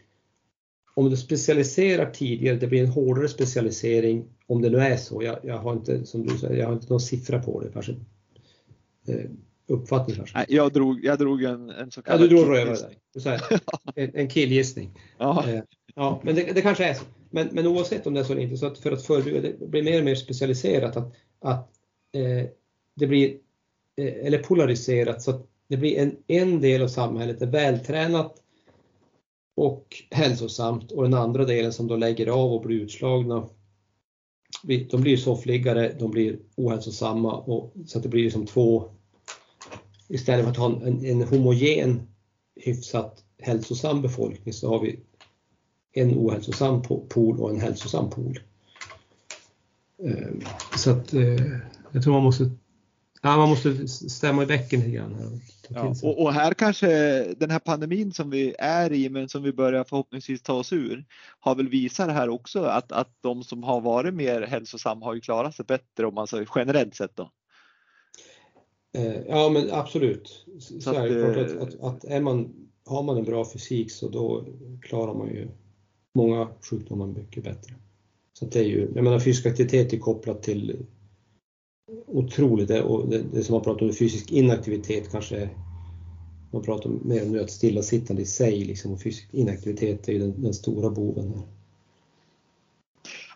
[0.94, 5.22] om du specialiserar tidigare, det blir en hårdare specialisering om det nu är så.
[5.22, 7.92] Jag, jag har inte, som du säger, jag har inte någon siffra på det kanske.
[9.08, 9.30] Eh,
[9.66, 10.38] uppfattning kanske.
[10.38, 12.76] Nej, jag drog, jag drog en, en så kallad Ja, du drog rövare.
[13.94, 14.98] En, en killgissning.
[15.18, 15.48] Ja.
[15.48, 15.62] Eh,
[15.94, 17.04] ja, men det, det, kanske är så.
[17.30, 19.68] Men, men oavsett om det är så eller inte, så att för att förebygga, det
[19.68, 21.70] blir mer och mer specialiserat att, att
[22.12, 22.48] eh,
[22.96, 23.36] det blir
[23.96, 28.36] eh, eller polariserat så att det blir en, en del av samhället är vältränat
[29.60, 33.48] och hälsosamt och den andra delen som då lägger av och blir utslagna
[34.62, 38.90] de blir soffliggare, de blir ohälsosamma och så att det blir som två
[40.08, 42.00] istället för att ha en, en homogen
[42.56, 45.00] hyfsat hälsosam befolkning så har vi
[45.92, 48.40] en ohälsosam pool och en hälsosam pool.
[50.04, 50.40] Ehm,
[50.76, 51.58] så att eh,
[51.92, 52.50] jag tror man måste,
[53.20, 55.14] ja, man måste stämma i bäcken lite grann.
[55.14, 56.88] Här ja, och, och, här kanske
[57.34, 61.04] den här pandemin som vi är i men som vi börjar förhoppningsvis ta oss ur
[61.40, 65.14] har väl visat det här också att, att de som har varit mer hälsosamma har
[65.14, 67.30] ju klarat sig bättre om man säger generellt sett då.
[68.92, 70.46] Eh, ja men absolut.
[70.58, 74.08] Så, så att, att, eh, att, att, är man, har man en bra fysik så
[74.08, 74.44] då
[74.82, 75.48] klarar man ju
[76.14, 77.74] många sjukdomar mycket bättre.
[78.32, 80.86] Så det är ju, jag menar fysisk aktivitet är kopplat till
[82.06, 85.50] otroligt, det, och det, det som man pratar om fysisk inaktivitet kanske
[86.52, 90.18] man pratar mer om nu att stillasittande i sig liksom, och fysisk inaktivitet är ju
[90.18, 91.28] den, den stora boven.
[91.28, 91.42] Här.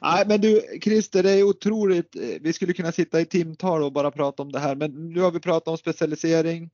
[0.02, 2.16] Nej, men du Christer, det är otroligt.
[2.16, 5.20] Eh, vi skulle kunna sitta i timtal och bara prata om det här, men nu
[5.20, 6.70] har vi pratat om specialisering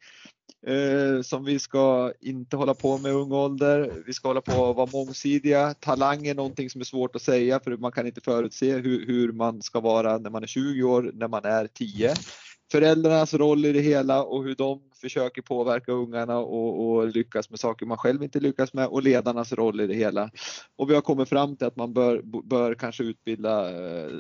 [0.67, 3.93] eh, som vi ska inte hålla på med i ung ålder.
[4.07, 5.75] Vi ska hålla på att vara mångsidiga.
[5.75, 9.33] Talang är någonting som är svårt att säga för man kan inte förutse hur, hur
[9.33, 12.15] man ska vara när man är 20 år, när man är 10
[12.73, 17.61] föräldrarnas roll i det hela och hur de försöker påverka ungarna och, och, lyckas med
[17.61, 20.31] saker man själv inte lyckas med och ledarnas roll i det hela.
[20.77, 24.11] Och vi har kommit fram till att man bör, bör kanske utbilda eh,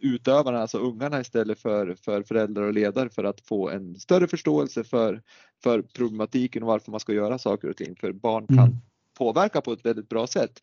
[0.00, 4.84] utövarna, alltså ungarna istället för, för föräldrar och ledare för att få en större förståelse
[4.84, 5.22] för,
[5.62, 7.96] för problematiken och varför man ska göra saker och ting.
[7.96, 8.76] För barn kan mm.
[9.18, 10.62] påverka på ett väldigt bra sätt.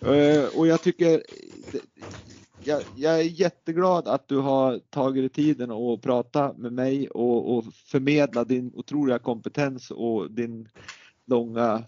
[0.00, 1.22] Eh, och jag tycker
[2.64, 7.56] jag, jag, är jätteglad att du har tagit dig tiden att prata med mig och,
[7.56, 10.68] och förmedla din otroliga kompetens och din
[11.26, 11.84] långa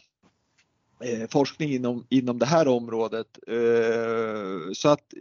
[1.01, 3.39] eh, forskning inom, inom det här området.
[3.47, 5.15] Eh, så att,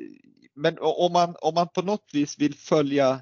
[0.59, 3.21] men om man, om man på något vis vill följa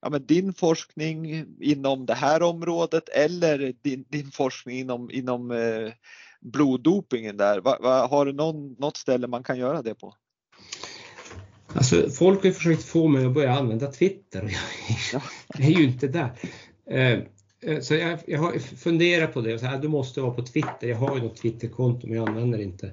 [0.00, 5.92] ja, men din forskning inom det här området eller din, din forskning inom, inom eh,
[6.40, 10.14] bloddopingen där, va, va, har du någon, något ställe man kan göra det på?
[11.74, 14.56] Alltså, folk har försökt få mig att börja använda Twitter.
[15.12, 15.22] Jag
[15.66, 16.32] är ju inte där.
[16.90, 17.18] Eh,
[17.62, 20.88] eh, så jag, jag har funderat på det och sagt du måste vara på Twitter.
[20.88, 22.92] Jag har ju något Twitterkonto men jag använder inte.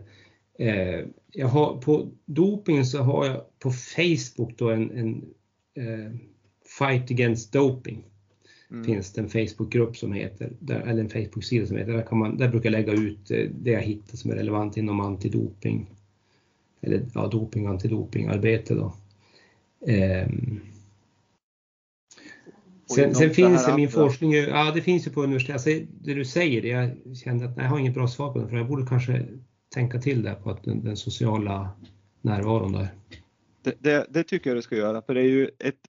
[0.60, 5.26] Eh, jag har, på dopingen så har jag på Facebook då en, en
[6.80, 8.04] Fight Against Doping.
[8.72, 8.84] Mm.
[8.84, 12.38] Finns det en Facebookgrupp som heter, där, eller en Facebook-sida som heter, där, kan man,
[12.38, 15.90] där brukar jag lägga ut det jag hittar som är relevant inom antidoping
[16.82, 18.94] eller ja, doping och antidopingarbete då.
[19.80, 20.62] Um,
[22.96, 25.70] sen, sen finns det min forskning, ja det finns ju på universitet, alltså,
[26.02, 28.58] det du säger, jag kände att nej, jag har inget bra svar på det för
[28.58, 29.26] jag borde kanske
[29.76, 31.70] tänka till där på att den, den sociala
[32.22, 32.88] närvaron där.
[33.62, 35.80] Det, det, det, tycker jag du ska göra för det är ju ett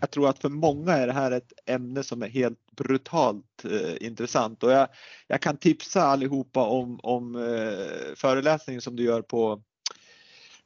[0.00, 4.06] jag tror att för många är det här ett ämne som är helt brutalt eh,
[4.06, 4.88] intressant och jag,
[5.26, 9.62] jag kan tipsa allihopa om, om eh, föreläsningen som du gör på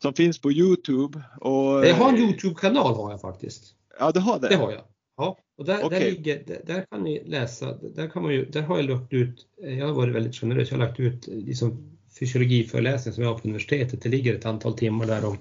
[0.02, 1.22] som finns på Youtube.
[1.40, 3.74] Och, jag har en Youtube-kanal har jag faktiskt.
[3.98, 4.48] Ja, du har det?
[4.48, 4.84] Det har jag.
[5.16, 5.98] Ja, och där, okay.
[5.98, 9.12] där, ligger, där, där, kan ni läsa, där, kan man ju, där har jag lagt
[9.12, 13.38] ut, jag har varit väldigt generös, jag har lagt ut liksom fysiologiföreläsningar som jag har
[13.38, 14.02] på universitetet.
[14.02, 15.36] Det ligger ett antal timmar där om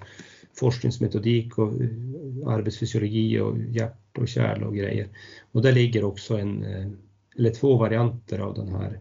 [0.60, 1.90] forskningsmetodik och eh,
[2.48, 5.08] arbetsfysiologi och hjärt och kärl och grejer.
[5.52, 6.88] Och där ligger också en, eh,
[7.38, 9.00] eller två varianter av den här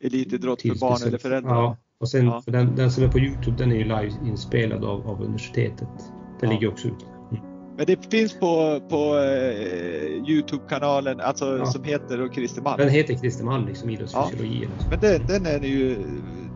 [0.00, 1.54] Elitidrott för barn eller föräldrar?
[1.54, 2.42] Ja, och sen ja.
[2.46, 5.88] den, den, som är på Youtube den är ju live-inspelad av, av universitetet.
[6.40, 6.52] Den ja.
[6.52, 7.15] ligger också ute.
[7.76, 11.66] Men det finns på, på uh, Youtube-kanalen alltså, ja.
[11.66, 12.78] som heter Christer Malm?
[12.78, 14.68] Den heter Christer Malm, liksom idrottsfysiologi.
[14.78, 14.86] Ja.
[14.90, 15.96] Men den, den är ju,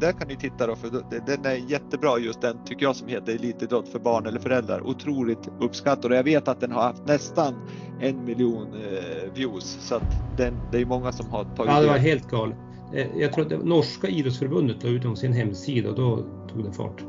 [0.01, 0.91] där kan ni titta då, för
[1.27, 4.87] den är jättebra just den tycker jag som heter Elitidrott för barn eller föräldrar.
[4.87, 7.55] Otroligt uppskattad och jag vet att den har haft nästan
[8.01, 11.87] en miljon uh, views så att den, det är många som har tagit Ja, det
[11.87, 12.57] var helt galet.
[12.95, 16.17] Eh, jag tror att det norska idrottsförbundet la ut om sin hemsida och då
[16.49, 17.05] tog det fart.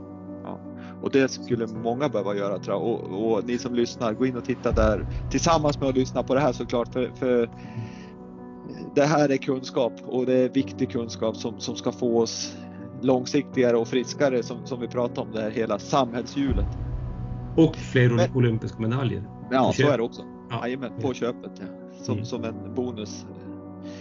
[1.02, 2.84] Och det skulle många behöva göra tror jag.
[2.84, 6.36] Och, och, ni som lyssnar, gå in och titta där tillsammans med att lyssna på
[6.36, 6.93] det här såklart.
[6.93, 7.49] För, för
[8.95, 12.58] det här är kunskap och det är viktig kunskap som, som ska få oss
[13.02, 16.68] långsiktigare och friskare som, som vi pratar om det här hela samhällshjulet.
[17.58, 19.24] Och fler Men, olympiska medaljer.
[19.52, 20.22] Ja, så är det också.
[20.49, 20.60] Ja.
[20.68, 21.66] Jajamän, på köpet ja.
[22.04, 22.26] som, mm.
[22.26, 23.26] som en bonus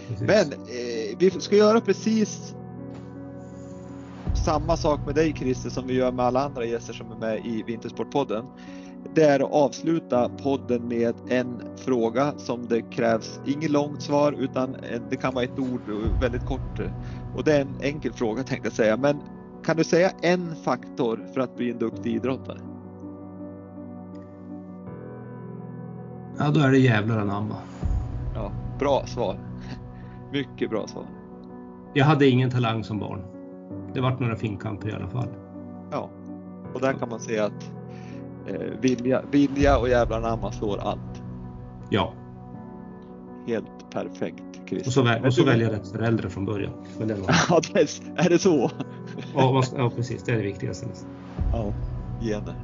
[0.07, 0.27] Precis.
[0.27, 2.55] Men eh, vi ska göra precis
[4.33, 7.45] samma sak med dig Christer som vi gör med alla andra gäster som är med
[7.45, 8.45] i Vintersportpodden.
[9.15, 14.75] det är att avsluta podden med en fråga som det krävs inget långt svar utan
[15.09, 15.81] det kan vara ett ord
[16.21, 16.79] väldigt kort.
[17.35, 18.97] Och det är en enkel fråga tänkte jag säga.
[18.97, 19.21] Men
[19.65, 22.59] kan du säga en faktor för att bli en duktig idrottare?
[26.37, 27.55] Ja, då är det jävlar anamma.
[28.35, 29.39] Ja, bra svar.
[30.31, 31.05] Mycket bra svar.
[31.93, 33.30] Jag hade ingen talang som barn.
[33.93, 35.27] Det vart några finkamper i alla fall.
[35.91, 36.09] Ja,
[36.73, 37.71] och där kan man se att
[38.47, 41.23] eh, vilja, vilja och jävlar anamma slår allt.
[41.89, 42.13] Ja.
[43.47, 44.43] Helt perfekt.
[44.69, 44.87] Chris.
[44.87, 46.73] Och så, väl, och så välja rätt föräldrar från början.
[46.99, 47.17] Men det
[47.49, 47.87] ja, det är,
[48.25, 48.71] är det så?
[49.35, 50.23] ja, ja, precis.
[50.23, 50.87] Det är det viktigaste.
[51.53, 51.73] Ja,
[52.21, 52.55] gener.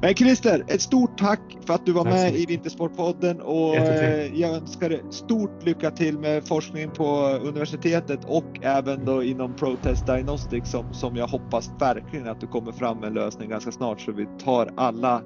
[0.00, 4.40] Men Christer, ett stort tack för att du var tack med i Vintersportpodden och eh,
[4.40, 10.06] jag önskar dig stort lycka till med forskningen på universitetet och även då inom Protest
[10.06, 14.00] Diagnostics som, som jag hoppas verkligen att du kommer fram med en lösning ganska snart
[14.00, 15.22] så vi tar alla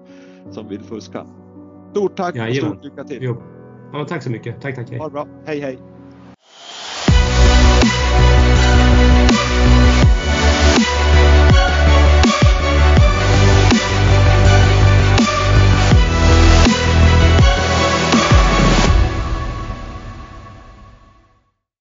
[0.51, 1.27] som vill fuska.
[1.91, 3.19] Stort tack ja, och stort lycka till!
[3.21, 3.43] Jo.
[3.93, 4.61] Ja, tack så mycket.
[4.61, 4.91] Tack, tack.
[4.91, 4.99] Hej.
[4.99, 5.27] Ha det bra.
[5.47, 5.79] Hej, hej.